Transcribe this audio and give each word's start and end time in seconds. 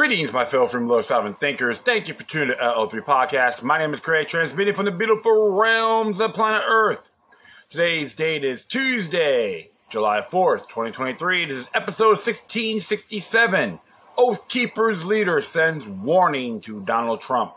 Greetings, 0.00 0.32
my 0.32 0.46
fellow 0.46 0.66
from 0.66 0.88
Low 0.88 1.02
Sovereign 1.02 1.34
Thinkers. 1.34 1.78
Thank 1.78 2.08
you 2.08 2.14
for 2.14 2.22
tuning 2.22 2.56
to 2.56 2.62
LO3 2.62 3.04
Podcast. 3.04 3.62
My 3.62 3.76
name 3.76 3.92
is 3.92 4.00
Craig, 4.00 4.28
transmitting 4.28 4.72
from 4.72 4.86
the 4.86 4.90
beautiful 4.90 5.50
realms 5.50 6.22
of 6.22 6.32
planet 6.32 6.62
Earth. 6.66 7.10
Today's 7.68 8.14
date 8.14 8.42
is 8.42 8.64
Tuesday, 8.64 9.68
July 9.90 10.22
4th, 10.22 10.70
2023. 10.70 11.44
This 11.44 11.58
is 11.58 11.68
episode 11.74 12.16
1667. 12.16 13.78
Oath 14.16 14.48
Keepers 14.48 15.04
leader 15.04 15.42
sends 15.42 15.84
warning 15.84 16.62
to 16.62 16.80
Donald 16.80 17.20
Trump. 17.20 17.52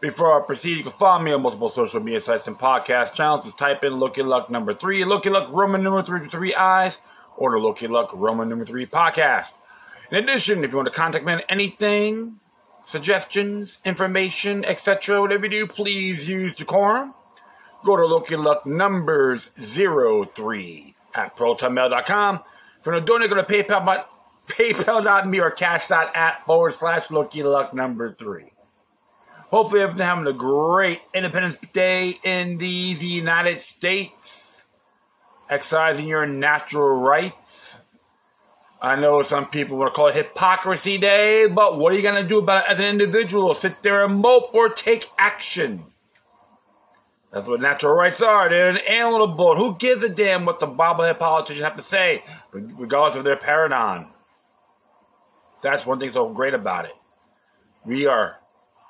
Before 0.00 0.40
I 0.40 0.46
proceed, 0.46 0.76
you 0.76 0.84
can 0.84 0.92
follow 0.92 1.20
me 1.20 1.32
on 1.32 1.42
multiple 1.42 1.70
social 1.70 1.98
media 1.98 2.20
sites 2.20 2.46
and 2.46 2.56
podcast 2.56 3.14
channels. 3.14 3.46
Just 3.46 3.58
type 3.58 3.82
in 3.82 3.98
Loki 3.98 4.22
Luck 4.22 4.48
number 4.48 4.74
three, 4.74 5.04
Loki 5.04 5.28
Luck 5.28 5.48
Roman 5.50 5.82
number 5.82 6.04
three 6.04 6.20
with 6.20 6.30
three 6.30 6.54
eyes, 6.54 7.00
or 7.36 7.50
the 7.50 7.58
Loki 7.58 7.88
Luck 7.88 8.10
Roman 8.14 8.48
number 8.48 8.64
three 8.64 8.86
podcast. 8.86 9.54
In 10.10 10.24
addition, 10.24 10.64
if 10.64 10.70
you 10.70 10.78
want 10.78 10.88
to 10.88 10.94
contact 10.94 11.24
me 11.24 11.34
on 11.34 11.42
anything, 11.50 12.40
suggestions, 12.86 13.78
information, 13.84 14.64
etc., 14.64 15.20
whatever 15.20 15.44
you 15.44 15.50
do, 15.50 15.66
please 15.66 16.26
use 16.26 16.54
decorum. 16.54 17.12
Go 17.84 17.94
to 17.96 18.06
Loki 18.06 18.36
Luck 18.36 18.66
numbers 18.66 19.50
03 19.60 20.94
at 21.14 21.36
protonmail.com. 21.36 22.36
If 22.80 22.86
you 22.86 22.92
want 22.92 23.06
to 23.06 23.12
donate, 23.12 23.28
go 23.28 23.36
to 23.36 23.42
PayPal, 23.42 23.84
but 23.84 24.08
paypal.me 24.46 25.40
or 25.40 25.50
cash.app 25.50 26.46
forward 26.46 26.72
slash 26.72 27.10
Loki 27.10 27.42
Luck 27.42 27.74
number 27.74 28.14
3. 28.14 28.50
Hopefully, 29.50 29.82
everyone's 29.82 30.00
having 30.00 30.26
a 30.26 30.32
great 30.32 31.02
Independence 31.12 31.56
Day 31.74 32.14
in 32.24 32.56
the 32.56 32.66
United 32.66 33.60
States, 33.60 34.64
exercising 35.50 36.06
your 36.06 36.24
natural 36.24 36.96
rights 36.96 37.76
I 38.80 38.94
know 38.94 39.22
some 39.22 39.46
people 39.46 39.76
want 39.76 39.92
to 39.92 39.96
call 39.96 40.08
it 40.08 40.14
Hypocrisy 40.14 40.98
Day, 40.98 41.48
but 41.48 41.78
what 41.78 41.92
are 41.92 41.96
you 41.96 42.02
going 42.02 42.22
to 42.22 42.28
do 42.28 42.38
about 42.38 42.64
it 42.64 42.70
as 42.70 42.78
an 42.78 42.86
individual? 42.86 43.54
Sit 43.54 43.82
there 43.82 44.04
and 44.04 44.16
mope 44.20 44.54
or 44.54 44.68
take 44.68 45.10
action? 45.18 45.84
That's 47.32 47.46
what 47.46 47.60
natural 47.60 47.94
rights 47.94 48.22
are. 48.22 48.48
They're 48.48 48.70
an 48.70 48.76
inalienable. 48.76 49.56
Who 49.56 49.76
gives 49.76 50.04
a 50.04 50.08
damn 50.08 50.46
what 50.46 50.60
the 50.60 50.66
bobblehead 50.68 51.18
politicians 51.18 51.64
have 51.64 51.76
to 51.76 51.82
say, 51.82 52.22
regardless 52.52 53.16
of 53.16 53.24
their 53.24 53.36
paradigm? 53.36 54.06
That's 55.60 55.84
one 55.84 55.98
thing 55.98 56.10
so 56.10 56.28
great 56.28 56.54
about 56.54 56.84
it. 56.84 56.94
We 57.84 58.06
are 58.06 58.36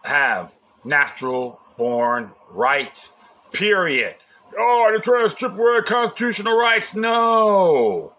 have 0.02 0.54
natural 0.84 1.60
born 1.76 2.32
rights. 2.50 3.10
Period. 3.52 4.14
Oh, 4.58 4.86
they're 4.90 5.00
trying 5.00 5.24
to 5.24 5.30
strip 5.30 5.52
away 5.52 5.80
constitutional 5.86 6.56
rights. 6.56 6.94
No, 6.94 8.12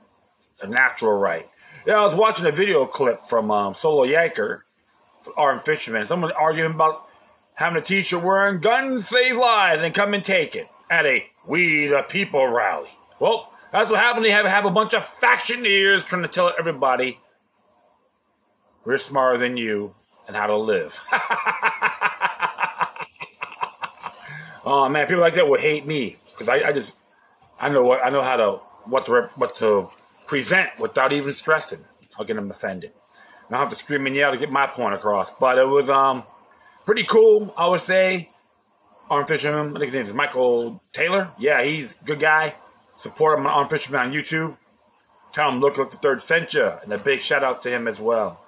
a 0.61 0.67
natural 0.67 1.13
right. 1.13 1.47
Yeah, 1.89 1.95
I 1.95 2.03
was 2.03 2.13
watching 2.13 2.45
a 2.45 2.51
video 2.51 2.85
clip 2.85 3.25
from 3.25 3.49
um, 3.49 3.73
Solo 3.73 4.05
Yanker, 4.05 4.59
Armed 5.35 5.63
Fisherman. 5.63 6.05
Someone 6.05 6.31
arguing 6.33 6.75
about 6.75 7.07
having 7.55 7.81
a 7.81 7.83
T-shirt 7.83 8.23
wearing 8.23 8.59
"Guns 8.59 9.07
Save 9.07 9.35
Lives" 9.35 9.81
and 9.81 9.91
come 9.91 10.13
and 10.13 10.23
take 10.23 10.55
it 10.55 10.67
at 10.91 11.07
a 11.07 11.25
We 11.47 11.87
the 11.87 12.03
People 12.03 12.47
rally. 12.47 12.91
Well, 13.19 13.51
that's 13.71 13.89
what 13.89 13.99
happened. 13.99 14.23
They 14.23 14.29
have 14.29 14.45
have 14.45 14.65
a 14.65 14.69
bunch 14.69 14.93
of 14.93 15.03
factioneers 15.03 16.05
trying 16.05 16.21
to 16.21 16.27
tell 16.27 16.53
everybody 16.59 17.19
we're 18.85 18.99
smarter 18.99 19.39
than 19.39 19.57
you 19.57 19.95
and 20.27 20.35
how 20.35 20.45
to 20.45 20.57
live. 20.57 20.99
oh 24.63 24.87
man, 24.89 25.07
people 25.07 25.21
like 25.21 25.33
that 25.33 25.49
would 25.49 25.59
hate 25.59 25.87
me 25.87 26.17
because 26.33 26.49
I, 26.49 26.67
I 26.67 26.71
just 26.71 26.99
I 27.59 27.69
know 27.69 27.83
what 27.83 28.05
I 28.05 28.11
know 28.11 28.21
how 28.21 28.37
to 28.37 28.59
what 28.85 29.07
to 29.07 29.31
what 29.37 29.55
to 29.55 29.89
present 30.29 30.69
without 30.77 31.11
even 31.11 31.33
stressing. 31.33 31.83
I'll 32.17 32.23
get 32.23 32.35
them 32.35 32.51
offended. 32.51 32.91
I 33.47 33.51
don't 33.51 33.59
have 33.61 33.69
to 33.69 33.75
scream 33.75 34.05
and 34.05 34.15
yell 34.15 34.31
to 34.31 34.37
get 34.37 34.51
my 34.51 34.67
point 34.67 34.93
across. 34.93 35.31
But 35.39 35.57
it 35.57 35.67
was 35.67 35.89
um 35.89 36.23
pretty 36.85 37.03
cool, 37.03 37.51
I 37.57 37.67
would 37.67 37.81
say. 37.81 38.29
Arm 39.09 39.25
Fisherman, 39.25 39.69
I 39.75 39.79
think 39.79 39.85
his 39.85 39.93
name 39.93 40.05
is 40.05 40.13
Michael 40.13 40.83
Taylor. 40.93 41.31
Yeah, 41.39 41.63
he's 41.63 41.95
a 41.99 42.05
good 42.05 42.19
guy. 42.19 42.55
Support 42.97 43.39
him 43.39 43.47
on 43.47 43.51
Arm 43.53 43.69
Fisherman 43.69 44.01
on 44.01 44.11
YouTube. 44.11 44.55
Tell 45.33 45.49
him 45.49 45.61
Loki 45.61 45.81
Luck 45.81 45.89
the 45.89 45.97
third 45.97 46.21
sent 46.21 46.53
you. 46.53 46.71
And 46.83 46.93
a 46.93 46.99
big 46.99 47.21
shout 47.21 47.43
out 47.43 47.63
to 47.63 47.71
him 47.71 47.87
as 47.87 47.99
well. 47.99 48.39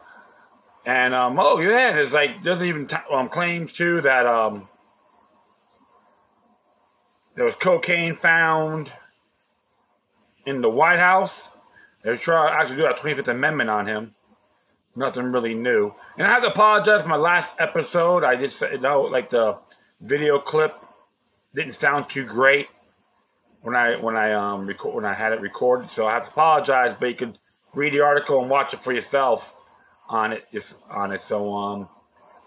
And 0.85 1.15
um, 1.15 1.39
oh 1.39 1.59
yeah, 1.59 1.93
there's 1.93 2.13
like 2.13 2.43
there's 2.43 2.61
even 2.61 2.85
t- 2.85 2.95
um, 3.11 3.27
claims 3.27 3.73
too 3.73 4.01
that 4.01 4.27
um 4.27 4.67
there 7.35 7.45
was 7.45 7.55
cocaine 7.55 8.13
found 8.13 8.91
in 10.45 10.61
the 10.61 10.69
White 10.69 10.99
House 10.99 11.49
they're 12.03 12.17
trying 12.17 12.51
to 12.51 12.55
actually 12.55 12.77
do 12.77 12.83
that 12.83 12.97
25th 12.97 13.27
Amendment 13.27 13.69
on 13.69 13.87
him. 13.87 14.15
Nothing 14.95 15.31
really 15.31 15.53
new. 15.53 15.93
And 16.17 16.27
I 16.27 16.31
have 16.31 16.43
to 16.43 16.49
apologize 16.49 17.03
for 17.03 17.07
my 17.07 17.15
last 17.15 17.53
episode. 17.59 18.23
I 18.23 18.35
just 18.35 18.61
you 18.61 18.79
know 18.79 19.03
like 19.03 19.29
the 19.29 19.57
video 20.01 20.39
clip 20.39 20.73
didn't 21.55 21.73
sound 21.73 22.09
too 22.09 22.25
great 22.25 22.67
when 23.61 23.75
I 23.75 23.95
when 23.97 24.17
I 24.17 24.33
um 24.33 24.65
record 24.65 24.95
when 24.95 25.05
I 25.05 25.13
had 25.13 25.31
it 25.31 25.39
recorded. 25.39 25.89
So 25.89 26.07
I 26.07 26.13
have 26.13 26.23
to 26.23 26.29
apologize, 26.31 26.93
but 26.93 27.05
you 27.07 27.15
could 27.15 27.37
read 27.73 27.93
the 27.93 28.01
article 28.01 28.41
and 28.41 28.49
watch 28.49 28.73
it 28.73 28.79
for 28.79 28.91
yourself 28.91 29.55
on 30.09 30.33
it 30.33 30.45
just 30.51 30.75
on 30.89 31.13
it. 31.13 31.21
So 31.21 31.53
um 31.53 31.89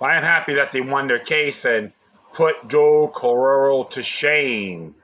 I 0.01 0.17
am 0.17 0.23
happy 0.23 0.55
that 0.57 0.71
they 0.71 0.83
won 0.83 1.07
their 1.07 1.21
case 1.21 1.65
and 1.65 1.93
put 2.35 2.69
Joe 2.69 3.11
Carroll 3.19 3.87
to 3.87 4.03
shame. 4.03 4.97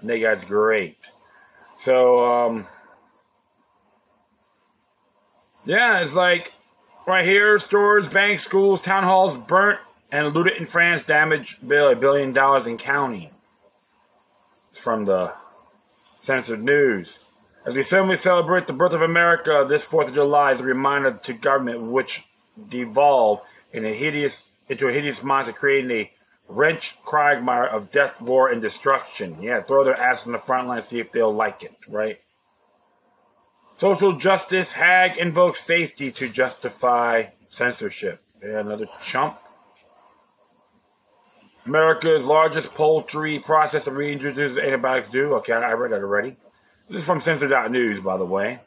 And 0.00 0.10
that 0.10 0.18
guy's 0.18 0.44
great. 0.44 0.98
So 1.76 2.24
um 2.24 2.66
yeah, 5.68 6.00
it's 6.00 6.14
like 6.14 6.54
right 7.06 7.26
here 7.26 7.58
stores, 7.58 8.08
banks, 8.08 8.42
schools, 8.42 8.80
town 8.80 9.04
halls 9.04 9.36
burnt 9.36 9.78
and 10.10 10.34
looted 10.34 10.56
in 10.56 10.64
France, 10.64 11.02
damaged 11.04 11.66
bill 11.66 11.90
a 11.90 11.96
billion 11.96 12.32
dollars 12.32 12.66
in 12.66 12.78
county. 12.78 13.30
It's 14.70 14.80
from 14.80 15.04
the 15.04 15.34
censored 16.20 16.64
news. 16.64 17.32
As 17.66 17.76
we 17.76 17.82
suddenly 17.82 18.16
celebrate 18.16 18.66
the 18.66 18.72
birth 18.72 18.94
of 18.94 19.02
America, 19.02 19.66
this 19.68 19.86
4th 19.86 20.08
of 20.08 20.14
July 20.14 20.52
is 20.52 20.60
a 20.60 20.64
reminder 20.64 21.20
to 21.24 21.32
government 21.34 21.82
which 21.82 22.24
devolved 22.70 23.42
in 23.70 23.84
a 23.84 23.92
hideous, 23.92 24.50
into 24.70 24.88
a 24.88 24.92
hideous 24.92 25.22
monster 25.22 25.52
creating 25.52 25.90
a 25.90 26.10
wrench 26.48 26.96
quagmire 27.04 27.66
of 27.66 27.92
death, 27.92 28.18
war, 28.22 28.48
and 28.48 28.62
destruction. 28.62 29.42
Yeah, 29.42 29.60
throw 29.60 29.84
their 29.84 30.00
ass 30.00 30.24
in 30.24 30.32
the 30.32 30.38
front 30.38 30.66
line, 30.66 30.80
see 30.80 30.98
if 30.98 31.12
they'll 31.12 31.34
like 31.34 31.62
it, 31.62 31.74
right? 31.86 32.18
Social 33.78 34.12
justice 34.14 34.72
hag 34.72 35.18
invokes 35.18 35.62
safety 35.62 36.10
to 36.10 36.28
justify 36.28 37.26
censorship. 37.48 38.20
Yeah, 38.42 38.58
another 38.58 38.86
chump. 39.00 39.38
America's 41.64 42.26
largest 42.26 42.74
poultry 42.74 43.38
processor 43.38 43.92
reintroduces 43.92 44.60
antibiotics 44.60 45.10
do. 45.10 45.34
Okay, 45.34 45.52
I 45.52 45.74
read 45.74 45.92
that 45.92 46.00
already. 46.00 46.36
This 46.90 47.02
is 47.02 47.06
from 47.06 47.20
Censor.news, 47.20 48.00
by 48.00 48.16
the 48.16 48.24
way. 48.24 48.58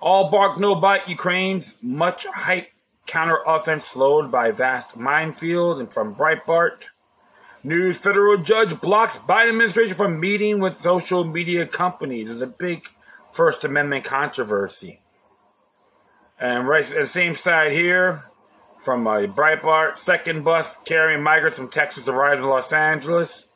All 0.00 0.30
bark, 0.30 0.58
no 0.58 0.76
bite. 0.76 1.06
Ukraine's 1.08 1.74
much 1.82 2.24
hype 2.24 2.68
counter 3.04 3.40
offense 3.46 3.84
slowed 3.84 4.30
by 4.30 4.50
vast 4.50 4.96
minefield. 4.96 5.78
And 5.78 5.92
from 5.92 6.14
Breitbart. 6.14 6.84
News 7.62 7.98
federal 7.98 8.38
judge 8.38 8.80
blocks 8.80 9.18
Biden 9.18 9.50
administration 9.50 9.94
from 9.94 10.20
meeting 10.20 10.60
with 10.60 10.78
social 10.78 11.24
media 11.24 11.66
companies. 11.66 12.28
There's 12.28 12.40
a 12.40 12.46
big 12.46 12.88
First 13.36 13.64
Amendment 13.64 14.04
controversy. 14.04 15.02
And 16.40 16.66
right 16.66 16.84
the 16.84 17.06
same 17.06 17.34
side 17.34 17.72
here, 17.72 18.24
from 18.80 19.06
uh, 19.06 19.20
Breitbart, 19.26 19.98
second 19.98 20.42
bus 20.42 20.78
carrying 20.86 21.22
migrants 21.22 21.58
from 21.58 21.68
Texas 21.68 22.08
arrives 22.08 22.42
in 22.42 22.48
Los 22.48 22.72
Angeles. 22.72 23.46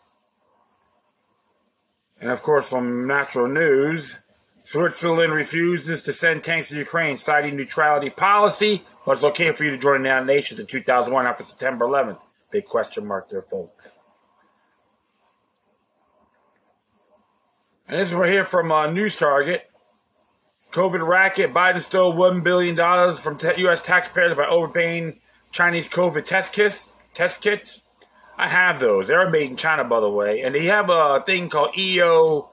And 2.21 2.31
of 2.31 2.43
course, 2.43 2.69
from 2.69 3.07
Natural 3.07 3.49
News, 3.49 4.19
Switzerland 4.65 5.33
refuses 5.33 6.03
to 6.03 6.13
send 6.13 6.45
tanks 6.45 6.69
to 6.69 6.77
Ukraine, 6.77 7.17
citing 7.17 7.57
neutrality 7.57 8.11
policy, 8.11 8.85
but 9.07 9.13
it's 9.13 9.25
okay 9.25 9.53
for 9.53 9.65
you 9.65 9.71
to 9.71 9.79
join 9.79 10.03
the 10.03 10.11
United 10.11 10.27
Nations 10.27 10.61
in 10.61 10.67
2001 10.67 11.27
after 11.27 11.45
September 11.45 11.87
11th. 11.87 12.19
Big 12.51 12.67
question 12.67 13.07
mark 13.07 13.31
there, 13.31 13.43
folks. 13.43 13.99
And 17.89 17.99
this 17.99 18.09
is 18.09 18.15
right 18.15 18.31
here 18.31 18.45
from 18.45 18.71
uh, 18.71 18.91
News 18.91 19.17
Target. 19.17 19.70
COVID 20.73 21.07
racket. 21.07 21.53
Biden 21.53 21.83
stole 21.83 22.15
$1 22.15 22.43
billion 22.43 22.77
from 23.15 23.39
U.S. 23.59 23.81
taxpayers 23.81 24.37
by 24.37 24.47
overpaying 24.47 25.21
Chinese 25.53 25.89
COVID 25.89 26.25
test 26.25 26.53
kits. 26.53 26.89
Test 27.13 27.41
kits. 27.41 27.81
I 28.37 28.49
have 28.49 28.81
those. 28.81 29.09
They're 29.09 29.29
made 29.29 29.51
in 29.51 29.57
China, 29.57 29.85
by 29.85 30.01
the 30.01 30.09
way. 30.09 30.43
And 30.43 30.55
they 30.55 30.67
have 30.67 30.89
a 30.89 31.23
thing 31.27 31.49
called 31.49 31.77
EO 31.77 32.51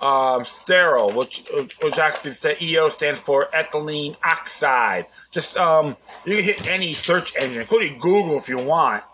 um, 0.00 0.44
sterile, 0.44 1.12
which 1.12 1.44
which 1.82 1.98
actually 1.98 2.34
EO 2.62 2.88
stands 2.88 3.20
for 3.20 3.48
ethylene 3.54 4.16
oxide. 4.24 5.06
Just 5.30 5.56
um, 5.56 5.96
you 6.24 6.36
can 6.36 6.44
hit 6.44 6.68
any 6.68 6.92
search 6.92 7.36
engine, 7.36 7.60
including 7.60 7.98
Google, 7.98 8.36
if 8.36 8.48
you 8.48 8.58
want. 8.58 9.04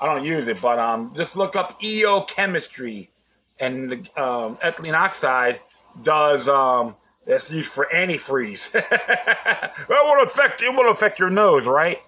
I 0.00 0.06
don't 0.06 0.24
use 0.24 0.48
it, 0.48 0.60
but 0.60 0.78
um, 0.78 1.12
just 1.16 1.36
look 1.36 1.56
up 1.56 1.82
EO 1.82 2.22
chemistry, 2.22 3.10
and 3.58 3.90
the 3.90 3.96
um, 4.22 4.56
ethylene 4.56 4.94
oxide 4.94 5.60
does 6.02 6.48
um 6.48 6.96
That's 7.26 7.50
used 7.50 7.68
for 7.68 7.88
antifreeze. 7.94 8.72
that 8.72 9.74
will 9.88 10.22
affect 10.24 10.62
it 10.62 10.74
will 10.74 10.90
affect 10.90 11.18
your 11.18 11.30
nose, 11.30 11.66
right? 11.66 11.98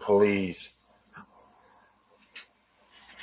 Please. 0.00 0.70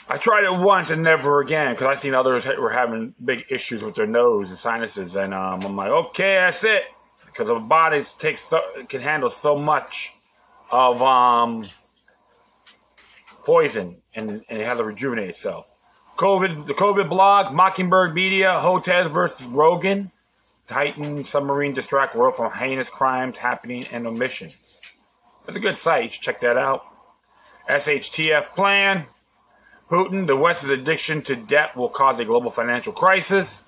I 0.09 0.17
tried 0.17 0.45
it 0.45 0.57
once 0.57 0.89
and 0.89 1.03
never 1.03 1.41
again 1.41 1.73
because 1.73 1.87
I've 1.87 1.99
seen 1.99 2.13
others 2.13 2.47
were 2.47 2.69
having 2.69 3.13
big 3.23 3.45
issues 3.49 3.83
with 3.83 3.95
their 3.95 4.07
nose 4.07 4.49
and 4.49 4.57
sinuses, 4.57 5.15
and 5.17 5.33
um, 5.33 5.61
I'm 5.63 5.75
like, 5.75 5.89
okay, 5.89 6.35
that's 6.35 6.63
it, 6.63 6.83
because 7.25 7.47
the 7.47 7.55
body 7.55 8.03
takes 8.17 8.41
so, 8.41 8.61
can 8.87 9.01
handle 9.01 9.29
so 9.29 9.57
much 9.57 10.13
of 10.71 11.01
um, 11.01 11.67
poison 13.43 13.97
and, 14.13 14.43
and 14.49 14.61
it 14.61 14.65
has 14.65 14.77
to 14.77 14.83
rejuvenate 14.83 15.29
itself. 15.29 15.71
COVID, 16.17 16.65
the 16.65 16.73
COVID 16.73 17.09
blog, 17.09 17.53
Mockingbird 17.53 18.13
Media, 18.13 18.59
Hotez 18.63 19.09
versus 19.11 19.45
Rogan, 19.45 20.11
Titan 20.67 21.23
submarine 21.23 21.73
distract 21.73 22.15
world 22.15 22.35
from 22.35 22.51
heinous 22.51 22.89
crimes 22.89 23.37
happening 23.37 23.85
and 23.91 24.05
omissions. 24.05 24.55
It's 25.47 25.55
a 25.55 25.61
good 25.61 25.77
site. 25.77 26.03
You 26.03 26.09
should 26.09 26.21
check 26.21 26.39
that 26.41 26.57
out. 26.57 26.83
SHTF 27.69 28.53
plan. 28.53 29.05
Putin, 29.89 30.27
the 30.27 30.35
West's 30.35 30.69
addiction 30.69 31.21
to 31.23 31.35
debt 31.35 31.77
will 31.77 31.87
cause 31.87 32.19
a 32.19 32.25
global 32.25 32.51
financial 32.51 32.91
crisis. 32.91 33.63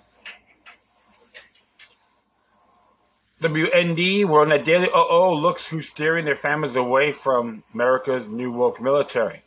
WND, 3.41 4.25
World 4.25 4.49
Net 4.49 4.65
Daily, 4.65 4.89
uh 4.89 5.05
oh, 5.09 5.33
looks 5.33 5.69
who's 5.69 5.87
steering 5.87 6.25
their 6.25 6.35
families 6.35 6.75
away 6.75 7.13
from 7.13 7.63
America's 7.73 8.27
new 8.27 8.51
woke 8.51 8.81
military. 8.81 9.43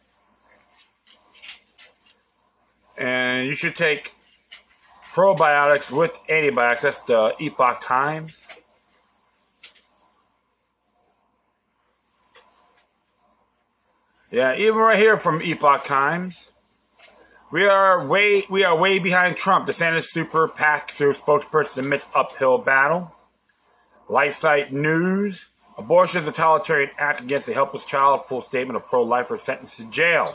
And 2.97 3.47
you 3.47 3.55
should 3.55 3.77
take 3.77 4.13
probiotics 5.13 5.91
with 5.91 6.19
antibiotics. 6.29 6.83
That's 6.83 6.99
the 7.01 7.35
Epoch 7.39 7.81
Times. 7.81 8.47
Yeah, 14.31 14.57
even 14.57 14.77
right 14.77 14.99
here 14.99 15.19
from 15.19 15.43
Epoch 15.43 15.85
Times. 15.85 16.51
We 17.51 17.67
are 17.67 18.07
way 18.07 18.47
we 18.49 18.65
are 18.65 18.75
way 18.75 18.99
behind 18.99 19.37
Trump. 19.37 19.69
DeSantis 19.69 20.05
Super 20.05 20.49
PAC 20.49 20.91
spokesperson 20.91 21.79
admits 21.81 22.07
uphill 22.15 22.57
battle. 22.57 23.13
LifeSite 24.09 24.73
News. 24.73 25.49
Abortion 25.77 26.23
is 26.23 26.29
a 26.29 26.33
totalitarian 26.33 26.91
act 26.99 27.21
against 27.21 27.49
a 27.49 27.53
helpless 27.55 27.85
child. 27.85 28.25
Full 28.25 28.41
statement 28.41 28.77
of 28.77 28.87
pro-lifer 28.87 29.37
sentenced 29.37 29.77
to 29.77 29.85
jail. 29.85 30.35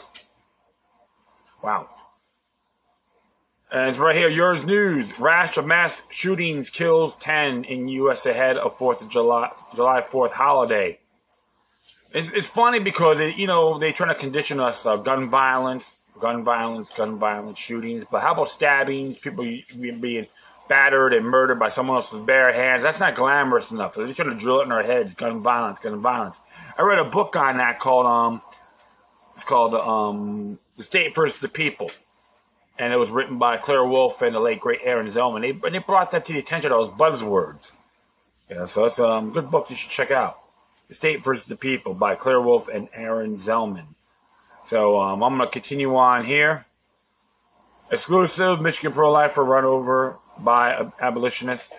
Wow. 1.63 1.89
And 3.69 3.89
it's 3.89 3.97
right 3.97 4.15
here, 4.15 4.29
yours 4.29 4.63
news. 4.63 5.19
Rash 5.19 5.57
of 5.57 5.65
mass 5.65 6.01
shootings 6.09 6.69
kills 6.69 7.17
10 7.17 7.65
in 7.65 7.89
U.S. 7.89 8.25
ahead 8.25 8.55
of 8.55 8.77
4th 8.77 9.01
of 9.01 9.09
July, 9.09 9.51
July 9.75 10.01
4th 10.01 10.31
holiday. 10.31 10.99
It's, 12.13 12.29
it's 12.31 12.47
funny 12.47 12.79
because, 12.79 13.19
it, 13.19 13.35
you 13.35 13.45
know, 13.45 13.77
they 13.77 13.91
try 13.91 14.07
to 14.07 14.15
condition 14.15 14.61
us 14.61 14.85
uh, 14.85 14.95
gun 14.95 15.29
violence, 15.29 15.97
gun 16.17 16.45
violence, 16.45 16.89
gun 16.91 17.19
violence, 17.19 17.59
shootings. 17.59 18.05
But 18.09 18.21
how 18.21 18.31
about 18.31 18.49
stabbings, 18.49 19.19
people 19.19 19.43
being 19.75 20.27
battered 20.69 21.13
and 21.13 21.25
murdered 21.25 21.59
by 21.59 21.67
someone 21.67 21.97
else's 21.97 22.19
bare 22.19 22.53
hands? 22.53 22.83
That's 22.83 23.01
not 23.01 23.15
glamorous 23.15 23.71
enough. 23.71 23.95
They're 23.95 24.05
just 24.05 24.15
trying 24.15 24.29
to 24.29 24.37
drill 24.37 24.61
it 24.61 24.63
in 24.63 24.71
our 24.71 24.83
heads, 24.83 25.13
gun 25.13 25.41
violence, 25.43 25.79
gun 25.79 25.99
violence. 25.99 26.39
I 26.77 26.83
read 26.83 26.99
a 26.99 27.03
book 27.03 27.35
on 27.35 27.57
that 27.57 27.79
called, 27.79 28.05
um, 28.05 28.41
it's 29.35 29.43
called, 29.43 29.75
um, 29.75 30.57
The 30.77 30.83
State 30.83 31.13
versus 31.13 31.41
the 31.41 31.49
People 31.49 31.91
and 32.79 32.93
it 32.93 32.97
was 32.97 33.09
written 33.09 33.37
by 33.37 33.57
Claire 33.57 33.85
Wolfe 33.85 34.21
and 34.21 34.35
the 34.35 34.39
late 34.39 34.59
great 34.59 34.81
Aaron 34.83 35.09
Zelman. 35.11 35.41
They, 35.41 35.67
and 35.67 35.75
they 35.75 35.79
brought 35.79 36.11
that 36.11 36.25
to 36.25 36.33
the 36.33 36.39
attention 36.39 36.71
of 36.71 36.79
those 36.79 36.97
buzzwords. 36.97 37.73
Yeah, 38.49 38.65
so 38.65 38.83
that's 38.83 38.99
a 38.99 39.07
um, 39.07 39.31
good 39.31 39.51
book 39.51 39.69
you 39.69 39.75
should 39.75 39.91
check 39.91 40.11
out. 40.11 40.39
The 40.87 40.93
State 40.93 41.23
versus 41.23 41.45
the 41.47 41.57
People 41.57 41.93
by 41.93 42.15
Claire 42.15 42.41
Wolfe 42.41 42.69
and 42.69 42.87
Aaron 42.93 43.37
Zelman. 43.39 43.87
So 44.65 44.99
um, 44.99 45.23
I'm 45.23 45.37
going 45.37 45.47
to 45.47 45.51
continue 45.51 45.95
on 45.95 46.25
here. 46.25 46.65
Exclusive 47.91 48.61
Michigan 48.61 48.91
pro 48.91 49.11
lifer 49.11 49.43
run 49.43 49.65
over 49.65 50.17
by 50.37 50.91
abolitionist. 50.99 51.73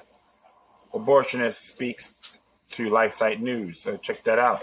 Abortionist 0.92 1.56
speaks 1.66 2.12
to 2.70 2.88
LifeSite 2.88 3.40
News. 3.40 3.80
So 3.80 3.96
check 3.96 4.22
that 4.24 4.38
out. 4.38 4.62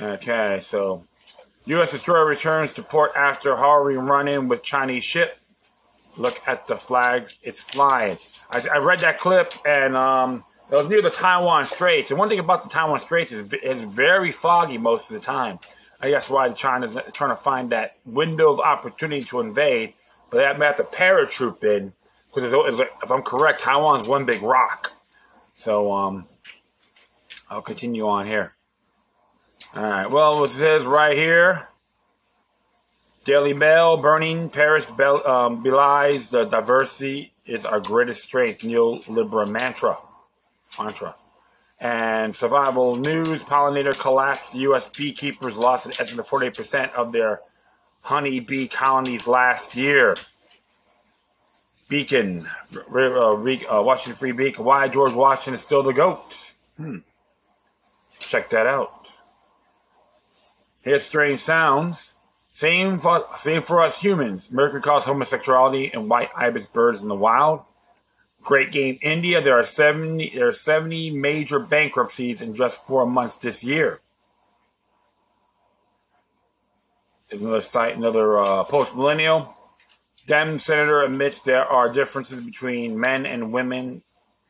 Okay, 0.00 0.60
so 0.62 1.04
U.S. 1.66 1.92
destroyer 1.92 2.26
returns 2.26 2.74
to 2.74 2.82
port 2.82 3.12
after 3.16 3.56
harrowing 3.56 3.98
run-in 3.98 4.48
with 4.48 4.62
Chinese 4.62 5.04
ship. 5.04 5.38
Look 6.16 6.40
at 6.46 6.66
the 6.66 6.76
flags 6.76 7.38
it's 7.42 7.60
flying. 7.60 8.18
I, 8.50 8.66
I 8.74 8.78
read 8.78 9.00
that 9.00 9.18
clip 9.18 9.52
and 9.66 9.96
um, 9.96 10.44
it 10.70 10.74
was 10.74 10.86
near 10.86 11.02
the 11.02 11.10
Taiwan 11.10 11.66
Straits. 11.66 12.10
And 12.10 12.18
one 12.18 12.28
thing 12.28 12.38
about 12.38 12.62
the 12.62 12.68
Taiwan 12.68 13.00
Straits 13.00 13.32
is 13.32 13.52
it's 13.52 13.82
very 13.82 14.32
foggy 14.32 14.78
most 14.78 15.10
of 15.10 15.14
the 15.14 15.20
time. 15.20 15.58
I 16.00 16.10
guess 16.10 16.30
why 16.30 16.48
China's 16.50 16.96
trying 17.12 17.30
to 17.30 17.42
find 17.42 17.70
that 17.70 17.96
window 18.06 18.50
of 18.50 18.58
opportunity 18.58 19.22
to 19.26 19.40
invade, 19.40 19.94
but 20.30 20.38
they 20.38 20.64
have 20.64 20.76
to 20.76 20.84
paratroop 20.84 21.62
in 21.62 21.92
because 22.34 22.52
if 23.02 23.10
I'm 23.10 23.22
correct, 23.22 23.60
Taiwan's 23.60 24.08
one 24.08 24.24
big 24.24 24.42
rock. 24.42 24.92
So 25.54 25.92
um, 25.92 26.26
I'll 27.50 27.62
continue 27.62 28.08
on 28.08 28.26
here. 28.26 28.54
All 29.74 29.82
right. 29.82 30.10
Well, 30.10 30.44
it 30.44 30.50
says 30.50 30.84
right 30.84 31.16
here. 31.16 31.68
Daily 33.24 33.52
Mail, 33.52 33.96
burning 33.98 34.48
Paris 34.48 34.86
be- 34.86 35.04
um, 35.04 35.62
belies 35.62 36.30
the 36.30 36.44
diversity 36.44 37.32
is 37.46 37.64
our 37.64 37.78
greatest 37.78 38.22
strength. 38.22 38.62
Neoliberal 38.62 39.48
mantra. 39.48 39.98
Mantra. 40.78 41.14
And 41.78 42.34
survival 42.34 42.96
news, 42.96 43.42
pollinator 43.42 43.98
collapse. 43.98 44.54
U.S. 44.54 44.88
beekeepers 44.88 45.56
lost 45.56 45.86
an 45.86 45.92
estimate 45.98 46.26
48% 46.26 46.92
of 46.94 47.12
their 47.12 47.40
honeybee 48.00 48.68
colonies 48.68 49.26
last 49.26 49.76
year. 49.76 50.14
Beacon, 51.88 52.46
uh, 52.74 52.98
uh, 52.98 53.82
Washington 53.82 54.14
Free 54.14 54.32
Beacon. 54.32 54.64
Why 54.64 54.88
George 54.88 55.12
Washington 55.12 55.54
is 55.54 55.62
still 55.62 55.82
the 55.82 55.92
GOAT. 55.92 56.34
Hmm. 56.76 56.98
Check 58.18 58.50
that 58.50 58.66
out. 58.66 58.99
Here's 60.82 61.04
strange 61.04 61.40
sounds. 61.40 62.14
Same 62.54 62.98
for, 62.98 63.24
same 63.38 63.62
for 63.62 63.80
us 63.80 64.00
humans. 64.00 64.50
Mercury 64.50 64.82
caused 64.82 65.06
homosexuality 65.06 65.90
and 65.92 66.08
white 66.08 66.30
ibis 66.36 66.66
birds 66.66 67.02
in 67.02 67.08
the 67.08 67.14
wild. 67.14 67.62
Great 68.42 68.72
Game 68.72 68.98
India. 69.02 69.40
There 69.42 69.58
are 69.58 69.64
70 69.64 70.32
there 70.34 70.48
are 70.48 70.52
70 70.52 71.10
major 71.10 71.58
bankruptcies 71.58 72.40
in 72.40 72.54
just 72.54 72.84
four 72.86 73.06
months 73.06 73.36
this 73.36 73.62
year. 73.62 74.00
Another 77.30 77.60
site, 77.60 77.96
another 77.96 78.40
uh, 78.40 78.64
post 78.64 78.96
millennial. 78.96 79.56
Dem 80.26 80.58
senator 80.58 81.02
admits 81.02 81.40
there 81.40 81.64
are 81.64 81.92
differences 81.92 82.40
between 82.40 82.98
men 82.98 83.26
and 83.26 83.52
women 83.52 84.02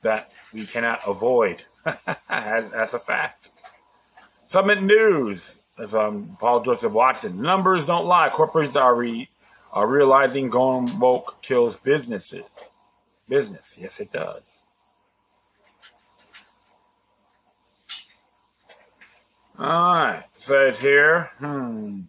that 0.03 0.33
we 0.53 0.67
cannot 0.67 1.01
avoid. 1.07 1.65
that's 2.29 2.95
a 2.95 2.99
fact. 2.99 3.51
Summit 4.47 4.83
News 4.83 5.60
as 5.81 5.95
um, 5.95 6.37
Paul 6.39 6.63
Joseph 6.63 6.93
Watson. 6.93 7.41
Numbers 7.41 7.87
don't 7.87 8.07
lie. 8.07 8.29
Corporations 8.31 8.77
are 8.77 8.95
re, 8.95 9.29
are 9.73 9.87
realizing 9.87 10.49
going 10.49 10.87
woke 10.99 11.43
kills 11.43 11.77
businesses. 11.77 12.45
Business, 13.29 13.79
yes, 13.81 14.01
it 14.01 14.13
does. 14.13 14.43
All 19.59 19.95
right, 19.95 20.25
says 20.39 20.79
here, 20.81 21.31
hmm, 21.39 22.01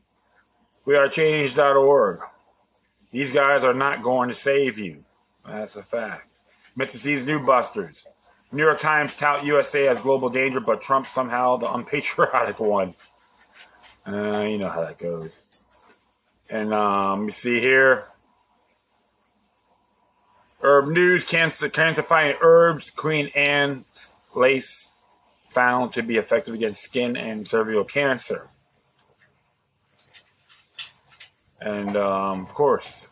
we 0.86 0.96
are 0.96 1.10
change.org. 1.10 2.20
These 3.12 3.32
guys 3.32 3.66
are 3.66 3.74
not 3.74 4.04
going 4.04 4.30
to 4.30 4.36
save 4.36 4.80
you. 4.80 5.04
That's 5.46 5.76
a 5.76 5.84
fact. 5.84 6.30
Mr. 6.78 6.96
C's 6.96 7.26
NewsBusters. 7.26 8.06
New 8.54 8.64
York 8.64 8.80
Times 8.80 9.16
tout 9.16 9.46
USA 9.46 9.88
as 9.88 10.00
global 10.00 10.30
danger, 10.30 10.60
but 10.60 10.82
Trump 10.82 11.08
somehow 11.08 11.58
the 11.58 11.72
unpatriotic 11.72 12.60
one. 12.60 12.94
Uh, 14.08 14.42
you 14.42 14.58
know 14.58 14.70
how 14.70 14.82
that 14.82 14.98
goes. 14.98 15.42
And 16.50 16.74
um, 16.74 17.26
you 17.26 17.32
see 17.32 17.60
here, 17.60 18.06
herb 20.62 20.88
news: 20.90 21.24
cancer, 21.24 21.70
cancer-fighting 21.70 22.38
herbs. 22.42 22.90
Queen 22.90 23.32
Anne 23.36 23.86
lace 24.36 24.92
found 25.50 25.94
to 25.94 26.02
be 26.02 26.18
effective 26.18 26.54
against 26.54 26.82
skin 26.82 27.16
and 27.16 27.48
cervical 27.48 27.84
cancer. 27.84 28.50
And 31.60 31.96
um, 31.96 32.42
of 32.42 32.54
course, 32.54 33.08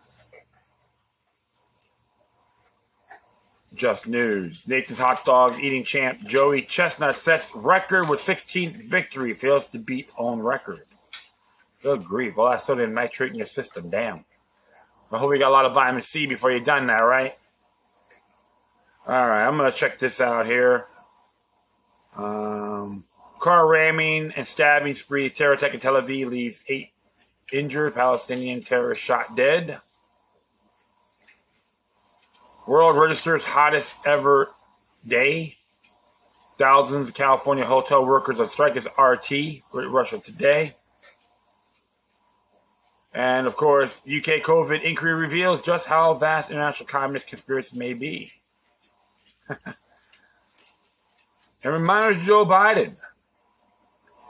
just 3.73 4.07
news. 4.07 4.67
Nathan's 4.67 4.99
hot 4.99 5.23
dogs 5.25 5.59
eating 5.59 5.83
champ 5.83 6.19
Joey 6.25 6.63
Chestnut 6.63 7.15
sets 7.15 7.53
record 7.53 8.09
with 8.09 8.19
16th 8.19 8.85
victory, 8.85 9.33
fails 9.33 9.67
to 9.69 9.79
beat 9.79 10.09
own 10.17 10.39
record. 10.39 10.85
Good 11.81 12.03
grief. 12.03 12.35
Well, 12.35 12.49
that's 12.49 12.65
sodium 12.65 12.93
nitrate 12.93 13.31
in 13.31 13.37
your 13.37 13.47
system. 13.47 13.89
Damn. 13.89 14.25
I 15.11 15.17
hope 15.17 15.31
you 15.33 15.39
got 15.39 15.49
a 15.49 15.51
lot 15.51 15.65
of 15.65 15.73
vitamin 15.73 16.01
C 16.01 16.25
before 16.25 16.51
you're 16.51 16.59
done 16.59 16.85
now, 16.85 17.03
right? 17.03 17.37
All 19.07 19.27
right, 19.27 19.45
I'm 19.47 19.57
gonna 19.57 19.71
check 19.71 19.97
this 19.97 20.21
out 20.21 20.45
here. 20.45 20.85
Um, 22.15 23.05
car 23.39 23.67
ramming 23.67 24.33
and 24.35 24.45
stabbing 24.45 24.93
spree. 24.93 25.29
Terror 25.29 25.53
attack 25.53 25.73
in 25.73 25.79
Tel 25.79 25.93
Aviv 25.93 26.29
leaves 26.29 26.61
eight 26.67 26.89
injured. 27.51 27.95
Palestinian 27.95 28.61
terrorist 28.61 29.01
shot 29.01 29.35
dead. 29.35 29.79
World 32.69 32.97
registers 32.97 33.43
hottest 33.45 33.95
ever 34.05 34.51
day. 35.03 35.57
Thousands 36.59 37.09
of 37.09 37.15
California 37.15 37.65
hotel 37.65 38.05
workers 38.05 38.39
on 38.39 38.47
strike 38.47 38.77
as 38.77 38.87
RT, 38.95 39.63
Russia 39.73 40.19
Today. 40.19 40.75
And 43.11 43.47
of 43.47 43.55
course, 43.55 44.03
UK 44.05 44.43
COVID 44.43 44.83
inquiry 44.83 45.15
reveals 45.15 45.63
just 45.63 45.87
how 45.87 46.13
vast 46.13 46.51
international 46.51 46.85
communist 46.85 47.27
conspiracy 47.27 47.75
may 47.75 47.95
be. 47.95 48.33
and 49.49 49.65
reminder 51.63 52.13
to 52.13 52.19
Joe 52.23 52.45
Biden. 52.45 52.97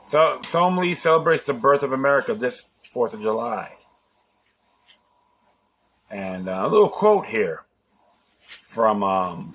So 0.07 0.39
solemnly 0.45 0.95
celebrates 0.95 1.43
the 1.43 1.51
birth 1.51 1.83
of 1.83 1.91
America 1.91 2.33
this 2.35 2.63
4th 2.95 3.11
of 3.11 3.21
July. 3.21 3.73
And 6.09 6.47
uh, 6.47 6.61
a 6.65 6.69
little 6.69 6.87
quote 6.87 7.25
here 7.25 7.65
from 8.49 9.03
um, 9.03 9.53